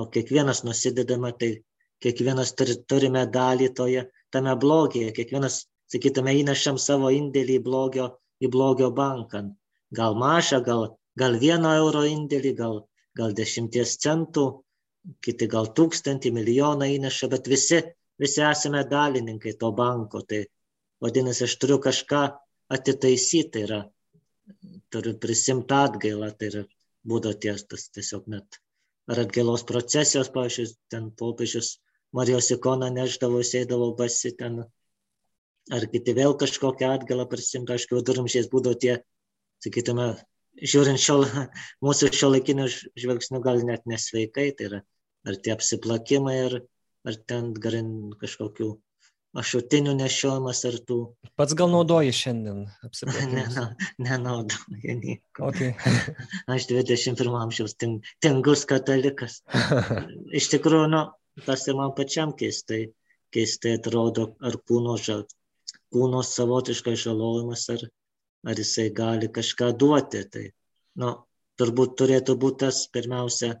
[0.00, 1.50] o kiekvienas nusidedama, tai
[2.04, 8.08] kiekvienas turi, turime dalį toje, tame blogėje, kiekvienas, sakytume, įnešam savo indėlį į blogio,
[8.40, 9.44] į blogio banką.
[9.94, 10.86] Gal mažą, gal,
[11.20, 12.80] gal vieno euro indėlį, gal,
[13.18, 14.46] gal dešimties centų,
[15.24, 17.82] kiti gal tūkstantį, milijoną įneša, bet visi,
[18.20, 20.24] visi esame dalininkai to banko.
[20.28, 20.44] Tai
[21.04, 22.22] vadinasi, aš turiu kažką
[22.74, 23.80] atitaisyti, tai yra,
[24.92, 26.62] turiu prisimti atgailą, tai yra
[27.08, 28.60] būdo ties, tas tiesiog net.
[29.10, 31.78] Ar atgailos procesijos, pavyzdžiui, ten popiežius
[32.14, 34.60] Marijos ikoną neždavo, sėdavo basi ten,
[35.74, 38.94] ar kiti vėl kažkokią atgalą prisimti, aišku, viduramžiais būdavo tie,
[39.64, 40.12] sakytume,
[40.72, 41.18] žiūrint šio,
[41.84, 44.80] mūsų šio laikinių žvilgsnių gal net nesveikai, tai yra
[45.26, 46.56] ar tie apsiplakimai, ar,
[47.08, 47.90] ar ten garin
[48.20, 48.70] kažkokių
[49.38, 50.98] ašutinių nešiojimas, ar tų.
[51.38, 53.56] Pats gal naudoji šiandien apsiplakimus?
[53.58, 55.50] ne, nenaudoju nieko.
[55.50, 55.74] Okay.
[56.54, 59.40] Aš 21 amžiaus tingus katalikas.
[60.40, 61.02] Iš tikrųjų, nu,
[61.46, 62.86] tas ir man pačiam keistai,
[63.34, 65.26] keistai atrodo, ar kūno, žal,
[65.94, 67.86] kūno savotiškai žalojimas, ar,
[68.46, 70.22] ar jisai gali kažką duoti.
[70.30, 70.46] Tai,
[71.02, 71.14] nu,
[71.58, 73.56] turbūt turėtų būti tas pirmiausia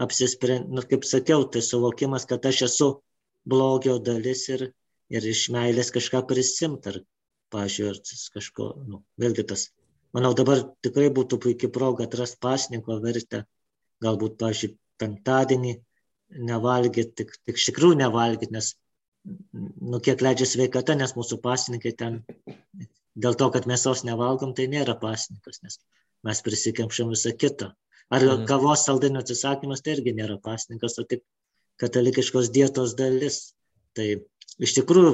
[0.00, 2.90] apsisprendžiau, nu, kaip sakiau, tai suvokimas, kad aš esu
[3.48, 4.70] blogio dalis ir,
[5.14, 7.00] ir iš meilės kažką prisimt, ar,
[7.54, 9.68] pažiūrėjau, ar kažko, nu, vėlgi tas,
[10.16, 13.44] manau, dabar tikrai būtų puikia proga atrasti pasninko vertę,
[14.04, 15.76] galbūt, pažiūrėjau, penktadienį
[16.48, 18.72] nevalgyti, tik, tik iš tikrųjų nevalgyti, nes,
[19.24, 22.22] nu, kiek leidžia sveikata, nes mūsų pasininkai ten,
[23.14, 25.78] dėl to, kad mėsos nevalgom, tai nėra pasininkas, nes
[26.26, 27.72] mes prisikemšam visą kitą.
[28.08, 28.46] Ar mhm.
[28.48, 31.24] kavos saldainių atsisakymas tai irgi nėra pasninkas, o tik
[31.82, 33.54] katalikiškos dietos dalis.
[33.96, 34.08] Tai
[34.64, 35.12] iš tikrųjų,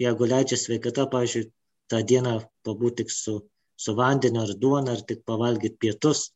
[0.00, 1.48] jeigu leidžia sveikata, pavyzdžiui,
[1.90, 2.34] tą dieną
[2.66, 3.36] pabūti tik su,
[3.76, 6.30] su vandeniu ar duona, ar tik pavalgyti pietus,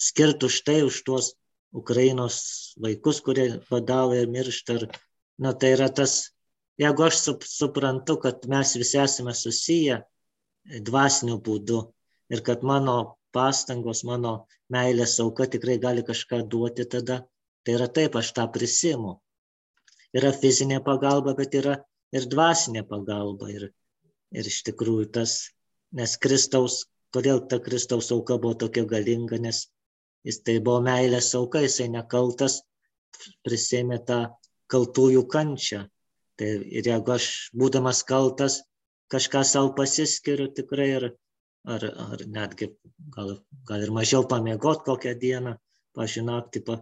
[0.00, 1.32] skirtų štai už tuos
[1.76, 2.36] Ukrainos
[2.82, 4.76] vaikus, kurie badauja ir miršta.
[4.80, 4.86] Ar,
[5.38, 6.32] na, tai yra tas,
[6.80, 10.00] jeigu aš sup, suprantu, kad mes visi esame susiję
[10.88, 11.80] dvasiniu būdu
[12.34, 12.96] ir kad mano
[13.34, 14.34] pastangos, mano
[14.74, 17.22] meilės auka tikrai gali kažką duoti tada.
[17.64, 19.18] Tai yra taip, aš tą prisimu.
[20.16, 21.76] Yra fizinė pagalba, bet yra
[22.16, 23.50] ir dvasinė pagalba.
[23.52, 23.68] Ir,
[24.34, 25.36] ir iš tikrųjų tas,
[25.96, 26.84] nes Kristaus,
[27.14, 29.68] kodėl ta Kristaus auka buvo tokia galinga, nes
[30.26, 32.60] jis tai buvo meilės auka, jisai nekaltas,
[33.46, 34.20] prisėmė tą
[34.70, 35.86] kaltųjų kančią.
[36.40, 36.50] Tai
[36.80, 37.30] ir jeigu aš,
[37.62, 38.62] būdamas kaltas,
[39.12, 41.10] kažką savo pasiskiriu tikrai ir
[41.68, 42.70] ar, ar netgi
[43.14, 43.34] gal,
[43.68, 45.56] gal ir mažiau pamiegot kokią dieną,
[45.98, 46.78] naktį pa,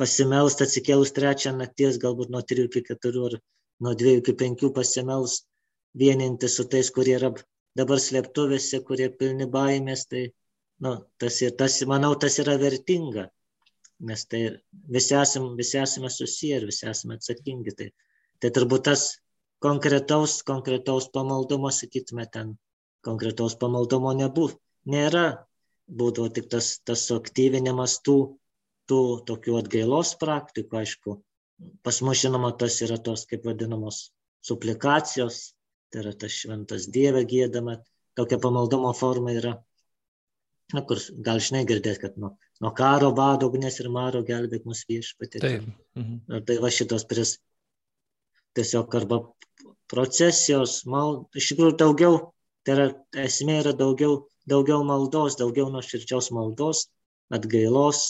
[0.00, 3.36] pasimelst atsikėlus trečią nakties, galbūt nuo 3 iki 4 ar
[3.84, 5.46] nuo 2 iki 5 pasimelst
[6.02, 7.32] vieninti su tais, kurie yra
[7.76, 10.26] dabar slėptuvėse, kurie pilni baimės, tai
[10.84, 13.28] nu, tas, ir, tas, manau, tas yra vertinga,
[14.08, 14.42] nes tai
[14.96, 17.74] visi esame, visi esame susiję ir visi esame atsakingi.
[17.78, 17.88] Tai,
[18.40, 19.06] tai turbūt tas
[19.64, 22.56] konkretaus, konkretaus pamaldumo, sakytume, ten
[23.06, 24.50] konkretaus pamaldumo nebū,
[24.92, 25.26] nėra,
[25.86, 28.18] būdavo tik tas, tas suaktyvinimas tų,
[28.90, 31.16] tų tokių atgailos praktikų, aišku.
[31.86, 34.10] Pas mus žinoma, tas yra tos, kaip vadinamos,
[34.44, 35.54] suplikacijos,
[35.90, 37.78] tai yra tas šventas Dieve gėdama,
[38.18, 39.54] tokia pamaldumo forma yra,
[40.74, 44.84] na, kur gal žinai girdėt, kad nuo, nuo karo vado ugnes ir maro gelbėk mus
[44.90, 45.42] viešpatė.
[45.42, 45.66] Taip.
[45.98, 46.22] Mhm.
[46.36, 47.38] Ir tai va šitos pris
[48.56, 49.22] tiesiog arba
[49.90, 52.16] procesijos, mal, iš tikrųjų daugiau
[52.66, 52.86] Tai yra,
[53.22, 56.88] esmė yra daugiau, daugiau maldos, daugiau nuoširdžios maldos,
[57.30, 58.00] atgailos,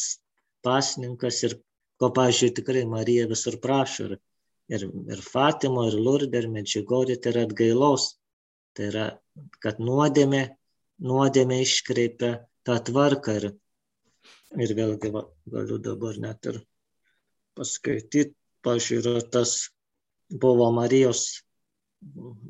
[0.65, 1.57] pasninkas ir
[2.01, 4.07] ko, pažiūrėjau, tikrai Marija visur prašo.
[4.09, 4.17] Ir,
[4.77, 8.09] ir, ir Fatimo, ir Lurdė, ir Medžiugorė, tai yra atgailos.
[8.77, 9.07] Tai yra,
[9.65, 10.43] kad nuodėmė,
[11.05, 12.33] nuodėmė iškreipia
[12.69, 13.37] tą tvarką.
[13.41, 13.49] Ir,
[14.67, 16.61] ir vėlgi va, galiu dabar net ir
[17.57, 18.35] paskaityti,
[18.67, 19.59] pažiūrėjau, tas
[20.29, 21.27] buvo Marijos,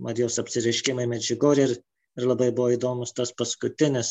[0.03, 1.77] Marijos apsireiškimai Medžiugorė ir
[2.17, 4.11] Ir labai buvo įdomus tas paskutinis,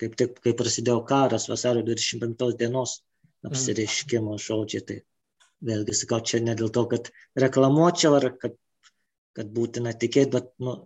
[0.00, 2.98] kaip tik, kai prasidėjo karas, vasario 25 dienos
[3.46, 4.84] apsireiškimo žodžiai.
[4.88, 4.98] Tai
[5.68, 7.10] vėlgi sakau, čia ne dėl to, kad
[7.44, 8.56] reklamuočiau ar kad,
[9.38, 10.76] kad būtina tikėti, bet nu,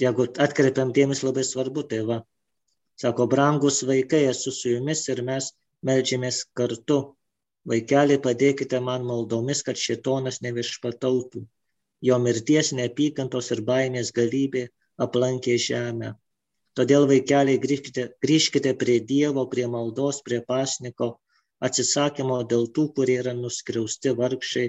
[0.00, 2.22] jeigu atkreipiam dėmesį labai svarbu, tai va,
[3.00, 5.52] sako, brangus vaikai, esu su jumis ir mes
[5.86, 7.00] melžiamės kartu.
[7.66, 11.42] Vaikeliai, padėkite man maldomis, kad šitonas nevišpatautų.
[12.06, 14.68] Jo mirties, neapykantos ir baimės galybė
[15.02, 16.12] aplankė žemę.
[16.76, 21.08] Todėl vaikeliai grįžkite, grįžkite prie Dievo, prie maldos, prie pasniko,
[21.68, 24.66] atsisakymo dėl tų, kurie yra nuskriausti vargšai,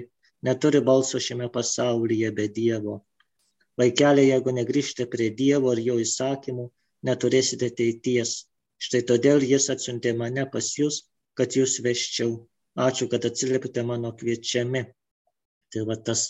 [0.48, 3.02] neturi balso šiame pasaulyje be Dievo.
[3.78, 6.64] vaikeliai, jeigu negrįžtate prie Dievo ir jo įsakymų,
[7.06, 8.32] neturėsite ateities.
[8.78, 11.02] Štai todėl jis atsiuntė mane pas jūs,
[11.38, 12.32] kad jūs veščiau.
[12.88, 14.82] Ačiū, kad atsiliepite mano kviečiami.
[15.74, 16.24] Tai va tas,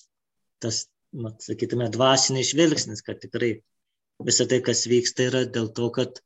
[0.60, 3.52] tas nu, sakytume, dvasinis žvilgsnis, kad tikrai
[4.26, 6.20] visą tai, kas vyksta, yra dėl to, kad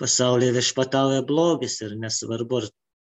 [0.00, 2.68] pasaulyje viešpatauja blogis ir nesvarbu, ar,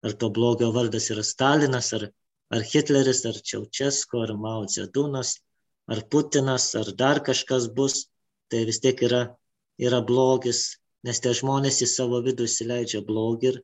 [0.08, 2.08] ar to blogio vardas yra Stalinas, ar,
[2.54, 5.38] ar Hitleris, ar Čiaučesko, ar Mao Dzedunas,
[5.88, 8.06] ar Putinas, ar dar kažkas bus,
[8.48, 9.22] tai vis tiek yra,
[9.80, 13.60] yra blogis, nes tie žmonės į savo vidų įsileidžia blogį ir,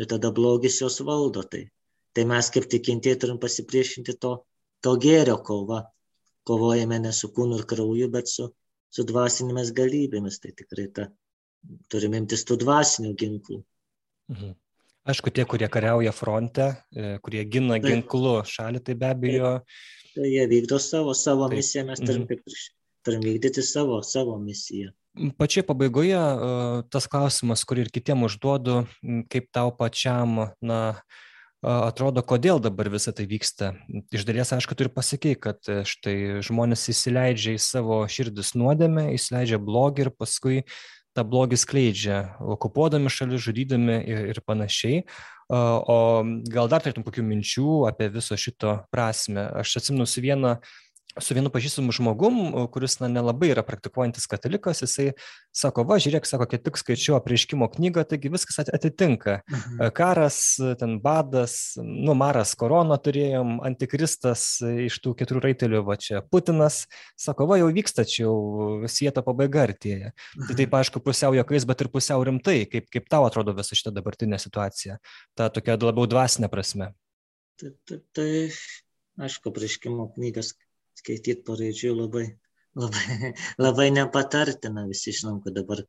[0.00, 1.44] ir tada blogis juos valdo.
[1.46, 1.64] Tai,
[2.14, 4.40] tai mes kaip tikintieji turim pasipriešinti to,
[4.82, 5.84] to gėrio kova.
[6.48, 8.48] Kovojame ne su kūnu ir krauju, bet su,
[8.90, 10.40] su dvasinėmis galybėmis.
[10.42, 11.06] Tai tikrai ta,
[11.92, 13.62] turime imtis tų dvasinių ginklų.
[14.32, 14.58] Mhm.
[15.10, 19.52] Aišku, tie, kurie kariauja fronte, e, kurie gina ginklu šalį, tai be abejo.
[20.12, 21.56] Tai jie vykdo savo, savo Taip.
[21.56, 22.58] misiją, mes turim, mhm.
[23.06, 24.92] turim vykdyti savo, savo misiją.
[25.40, 26.50] Pačioje pabaigoje e,
[26.92, 28.84] tas klausimas, kurį ir kitiem užduodu,
[29.32, 30.80] kaip tau pačiam, na,
[31.62, 33.74] atrodo, kodėl dabar visą tai vyksta.
[34.14, 39.10] Iš dalies, aišku, tu ir pasakei, kad e, štai žmonės įsileidžia į savo širdis nuodėmę,
[39.16, 40.62] įsileidžia blogį ir paskui
[41.16, 45.04] tą blogį skleidžia, okupuodami šalis, žudydami ir, ir panašiai.
[45.50, 49.48] O gal dar turėtum kokių minčių apie viso šito prasme?
[49.58, 50.60] Aš atsimenu su vieną
[51.18, 52.38] su vienu pažįstamu žmogum,
[52.70, 55.08] kuris na, nelabai yra praktikuojantis katalikas, jisai
[55.56, 59.40] sako, va, žiūrėk, sako, kai tik skaičiu apreiškimo knygą, taigi viskas atitinka.
[59.50, 59.90] Mhm.
[59.96, 60.38] Karas,
[60.78, 66.84] ten badas, nu, maras korona turėjom, antikristas iš tų keturių raitelių, va čia Putinas,
[67.18, 68.36] sako, va, jau vyksta, čia jau
[68.90, 70.14] sieta pabaiga artėja.
[70.14, 70.50] Tai mhm.
[70.50, 73.92] Tai taip, aišku, pusiau jokais, bet ir pusiau rimtai, kaip, kaip tau atrodo visa šita
[73.94, 74.98] dabartinė situacija,
[75.38, 76.92] ta tokia labiau dvasinė prasme.
[77.60, 78.30] Tai, tai, tai
[79.20, 80.54] aišku, prieškimo knygas
[81.00, 82.26] skaityti paraidžiui labai,
[82.78, 83.32] labai,
[83.64, 84.86] labai nepatartina.
[84.90, 85.84] Visi žinom, kad dabar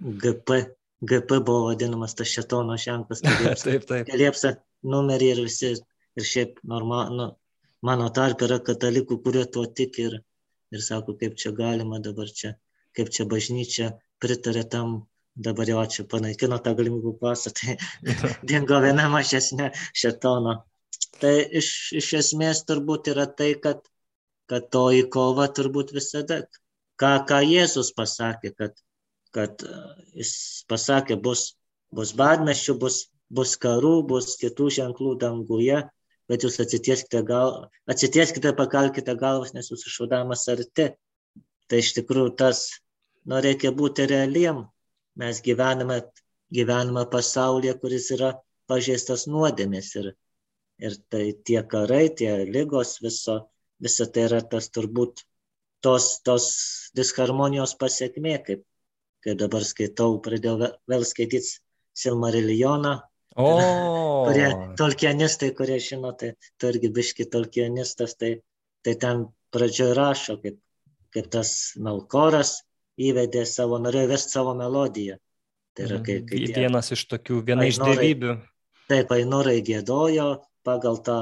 [0.00, 0.62] GP,
[1.10, 3.22] GP buvo vadinamas tas šetono ženklas,
[3.90, 4.56] kad liepsa
[4.86, 5.74] numerį ir visi,
[6.18, 7.28] ir šiaip normal, nu,
[7.86, 10.18] mano tarp yra katalikų, kurie tuo tik ir,
[10.74, 12.56] ir sako, kaip čia galima dabar čia,
[12.96, 13.92] kaip čia bažnyčia
[14.22, 14.98] pritarė tam
[15.38, 17.76] dabar jau čia panaikino tą galimybių pasą, tai
[18.50, 20.62] dingo viena mažesnė šetono.
[21.22, 23.86] Tai iš, iš esmės turbūt yra tai, kad
[24.48, 26.42] kad toji kova turbūt visada,
[27.00, 28.80] ką, ką Jėzus pasakė, kad,
[29.36, 29.78] kad e,
[30.22, 30.32] jis
[30.70, 31.52] pasakė, bus,
[31.94, 35.82] bus badmešių, bus, bus karų, bus kitų ženklų danguje,
[36.28, 40.90] bet jūs atsitieskite, gal, atsitieskite pakalkite galvas, nes jūsų šaudamas arti.
[41.68, 42.64] Tai iš tikrųjų tas,
[43.28, 44.64] nu, reikia būti realiem.
[45.20, 46.00] Mes gyvename,
[46.54, 48.32] gyvename pasaulyje, kuris yra
[48.70, 50.12] pažeistas nuodėmės ir,
[50.80, 53.42] ir tai tie karai, tie lygos viso,
[53.82, 55.24] visa tai yra tas turbūt
[55.84, 56.46] tos, tos
[56.98, 58.64] disharmonijos pasiekmė, kaip,
[59.24, 61.58] kaip dabar skaitau, pradėjau vėl skaityti
[61.98, 62.98] Silmarilioną.
[63.38, 63.50] O.
[64.26, 64.48] kurie
[64.78, 68.32] tolkienistai, kurie žino, tai tu irgi biški tolkienistas, tai,
[68.82, 70.56] tai ten pradžioje rašo, kaip,
[71.14, 72.56] kaip tas Melkoras
[72.98, 75.20] įvedė savo, norėjo vesti savo melodiją.
[75.78, 78.34] Tai yra, kai, kai tie, vienas iš tokių, viena iš dievybių.
[78.90, 80.28] Taip, Ainorai gėdojo
[80.66, 81.18] pagal tą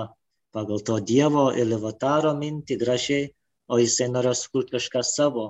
[0.57, 3.28] pagal to Dievo Ilivataro mintį gražiai,
[3.68, 5.46] o jisai norėjo sukurti kažką savo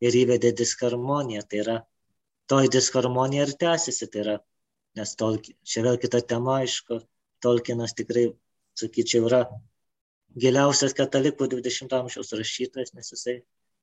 [0.00, 1.42] ir įvedė disharmoniją.
[1.50, 1.76] Tai yra,
[2.48, 4.08] toj disharmonija ir tęsiasi.
[4.12, 4.36] Tai yra,
[4.96, 7.02] nes tolki, čia vėl kita tema, aišku,
[7.44, 8.30] Tolkienas tikrai,
[8.80, 9.42] sakyčiau, yra
[10.40, 13.34] giliausias katalikų 20 amžiaus rašytojas, nes jisai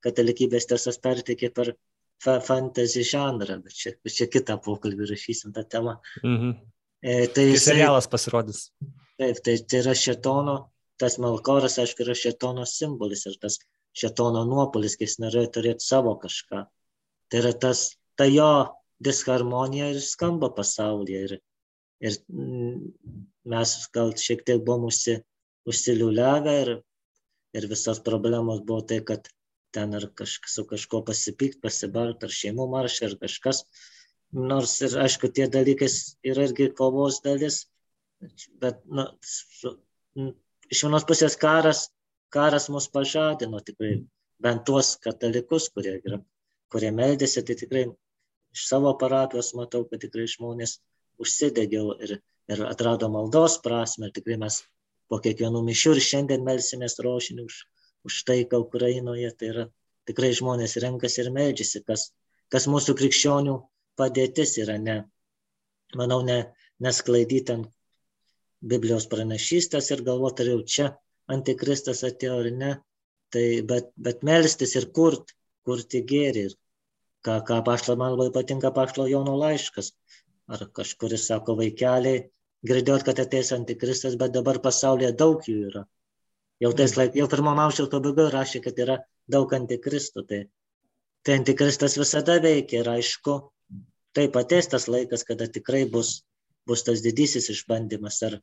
[0.04, 1.76] katalikybės tiesas perteikė per
[2.24, 6.00] fa fantasy žanrą, bet čia, čia kitą pokalbį rašysim tą temą.
[6.24, 6.58] Mhm.
[7.04, 8.72] E, tai jisai, serialas pasirodys.
[9.22, 10.56] Taip, tai, tai yra šetono,
[11.02, 13.60] tas Melkoras, aišku, yra šetono simbolis ir tas
[13.98, 16.64] šetono nuopolis, kai jis norėjo turėti savo kažką.
[17.30, 17.84] Tai yra tas,
[18.18, 18.50] ta jo
[19.06, 21.22] disharmonija ir skamba pasaulyje.
[21.28, 21.36] Ir,
[22.10, 22.18] ir
[23.54, 25.20] mes gal šiek tiek buvom užsi,
[25.70, 26.74] užsiliuliavę ir,
[27.58, 29.30] ir visos problemos buvo tai, kad
[29.74, 33.64] ten ar kažkas su kažko pasipykt, pasibart, ar šeimų maršai, ar kažkas.
[34.34, 35.90] Nors ir aišku, tie dalykai
[36.34, 37.64] yra irgi kovos dalis,
[38.62, 39.74] bet nu, su,
[40.74, 41.88] iš vienos pusės karas,
[42.34, 43.96] karas mus pažadino tikrai,
[44.44, 46.20] bent tuos katalikus, kurie, yra,
[46.74, 47.86] kurie meldėsi, tai tikrai
[48.54, 50.80] iš savo parapijos matau, kad tikrai žmonės
[51.22, 52.16] užsidegė ir,
[52.52, 54.62] ir atrado maldos prasme, ir tikrai mes
[55.12, 57.60] po kiekvienų mišių ir šiandien melsimės rošinį už,
[58.10, 59.68] už taiką Ukrainoje, tai yra
[60.10, 62.10] tikrai žmonės renkasi ir meldžiasi, kas,
[62.52, 63.56] kas mūsų krikščionių
[64.00, 64.98] padėtis yra, ne,
[66.00, 66.40] manau, ne,
[66.84, 67.70] nesklaidyti ant
[68.72, 70.90] Biblijos pranašystės ir galvoti, ar jau čia
[71.36, 72.74] antikristas atėjo ar ne.
[73.34, 75.34] Tai bet, bet melstis ir kurt,
[75.68, 76.46] kurti gėrį.
[77.26, 79.94] Ką, ką paštlo, man labai patinka paštlo Jono laiškas.
[80.54, 82.28] Ar kažkuris sako, vaikeliai,
[82.68, 85.86] girdėjot, kad ateis antikristas, bet dabar pasaulyje daug jų yra.
[86.64, 89.00] Jau, tais laik, jau pirmam amžiaus pabaigoje rašė, kad yra
[89.36, 90.26] daug antikristų.
[90.30, 90.42] Tai,
[91.26, 93.38] tai antikristas visada veikia ir aišku,
[94.16, 96.22] taip ateis tas laikas, kada tikrai bus,
[96.70, 98.38] bus tas didysis išbandymas, ar,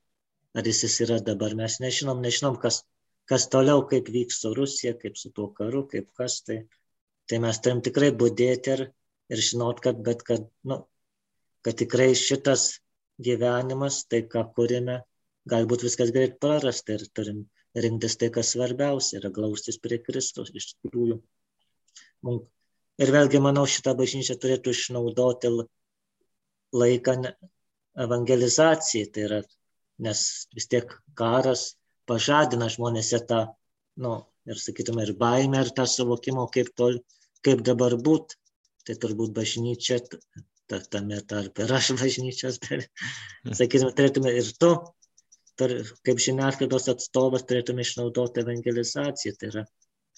[0.57, 1.55] ar jis, jis yra dabar.
[1.59, 2.83] Mes nežinom, nežinom, kas,
[3.31, 6.63] kas toliau, kaip vyks su Rusija, kaip su tuo karu, kaip kas tai.
[7.31, 8.87] Tai mes turim tikrai būdėti ir,
[9.31, 10.81] ir žinot, kad, bet kad, nu,
[11.67, 12.81] kad tikrai šitas
[13.23, 15.01] gyvenimas, tai ką kūrėme,
[15.51, 17.45] galbūt viskas greit prarasta ir turim
[17.77, 21.21] rinktis tai, kas svarbiausia, yra glaustis prie Kristus iš tikrųjų.
[23.01, 25.53] Ir vėlgi, manau, šitą bažnyčią turėtų išnaudoti
[26.77, 27.15] laiką
[28.05, 29.41] evangelizacijai, tai yra,
[30.03, 30.25] nes
[30.57, 31.75] vis tiek karas
[32.11, 33.41] pažadina žmonėse tą,
[34.01, 34.15] nu,
[34.51, 37.01] ir sakytume, ir baimę, ir tą suvokimą, kaip, tol,
[37.47, 38.37] kaip dabar būt.
[38.89, 39.99] Tai turbūt bažnyčia
[40.71, 42.81] ta, tame tarpe ir aš bažnyčios, tai,
[43.53, 44.71] sakytume, turėtume ir tu,
[45.61, 45.75] tar,
[46.07, 49.67] kaip žiniasklaidos atstovas, turėtume išnaudoti evangelizaciją, tai yra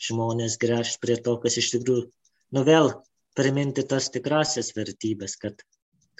[0.02, 2.06] žmonės grįžti prie to, kas iš tikrųjų,
[2.56, 2.92] nu vėl
[3.38, 5.62] priminti tas tikrasias vertybės, kad,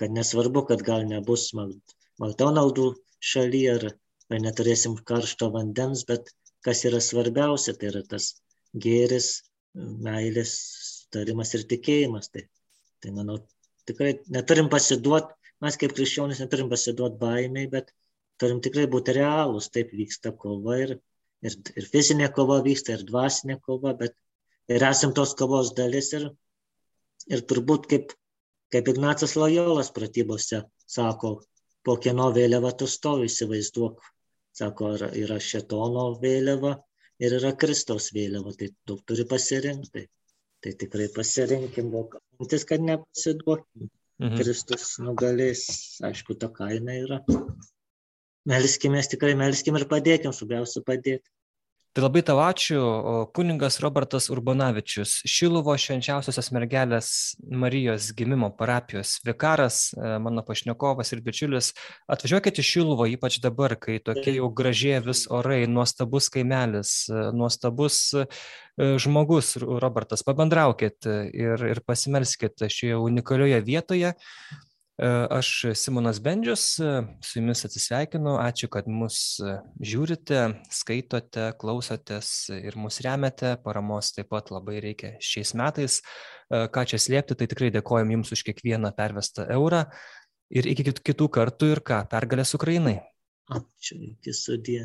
[0.00, 2.92] kad nesvarbu, kad gal nebus McDonald'ų
[3.22, 3.88] šalyje ar,
[4.32, 6.32] ar neturėsim karšto vandens, bet
[6.66, 8.32] kas yra svarbiausia, tai yra tas
[8.84, 9.30] gėris,
[9.74, 10.52] meilės,
[11.14, 12.30] tarimas ir tikėjimas.
[12.34, 12.44] Tai,
[13.02, 13.38] tai manau,
[13.88, 17.92] tikrai neturim pasiduoti, mes kaip krikščionys neturim pasiduoti baimiai, bet
[18.42, 20.96] turim tikrai būti realūs, taip vyksta kova ir,
[21.46, 24.16] ir, ir fizinė kova vyksta, ir dvasinė kova, bet
[24.72, 26.28] ir esam tos kovos dalis ir,
[27.30, 28.14] ir turbūt kaip,
[28.74, 31.36] kaip Ignacas Lojolas pratybose sako,
[31.86, 34.02] po kieno vėliava tu stovi, įsivaizduok,
[34.56, 36.76] sako, yra, šetono vėliava
[37.22, 40.06] ir yra Kristaus vėliava, tai daug turi pasirinkti.
[40.62, 41.88] Tai tikrai pasirinkim,
[42.38, 43.88] mintis, kad nepasiduokim.
[44.22, 44.36] Mhm.
[44.38, 45.64] Kristus nugalės,
[46.06, 47.18] aišku, ta kaina yra.
[48.46, 51.26] Melskime, tikrai melskime ir padėkim, svarbiausia padėti.
[51.92, 52.78] Tai labai tau ačiū,
[53.36, 57.10] kuningas Robertas Urbanavičius, Šiluvo švenčiausiosios mergelės
[57.44, 61.74] Marijos gimimo parapijos vikaras, e, mano pašnekovas ir bičiulis.
[62.08, 68.00] Atvažiuokite į Šiluvo, ypač dabar, kai tokie jau gražėja vis orai, nuostabus kaimelis, e, nuostabus
[68.16, 68.26] e,
[68.80, 74.16] žmogus, Robertas, pabendraukit ir, ir pasimelskit šioje unikalioje vietoje.
[75.00, 76.90] E, aš Simonas Bendžius, e,
[77.24, 84.28] su jumis atsisveikinu, ačiū, kad mus e, žiūrite, skaitote, klausotės ir mus remiate, paramos taip
[84.34, 86.00] pat labai reikia šiais metais.
[86.52, 89.86] Ką čia slėpti, tai tikrai dėkojom jums už kiekvieną pervestą eurą
[90.52, 92.98] ir iki kitų kartų ir ką, pergalės Ukrainai.
[93.48, 94.82] Ačiū, iki sudė.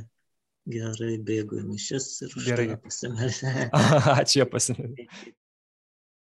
[0.68, 2.70] Gerai, bėgu mišes ir Gerai.
[2.84, 3.51] pasimelsiu.
[4.22, 5.36] Ačiū, pasimelsiu.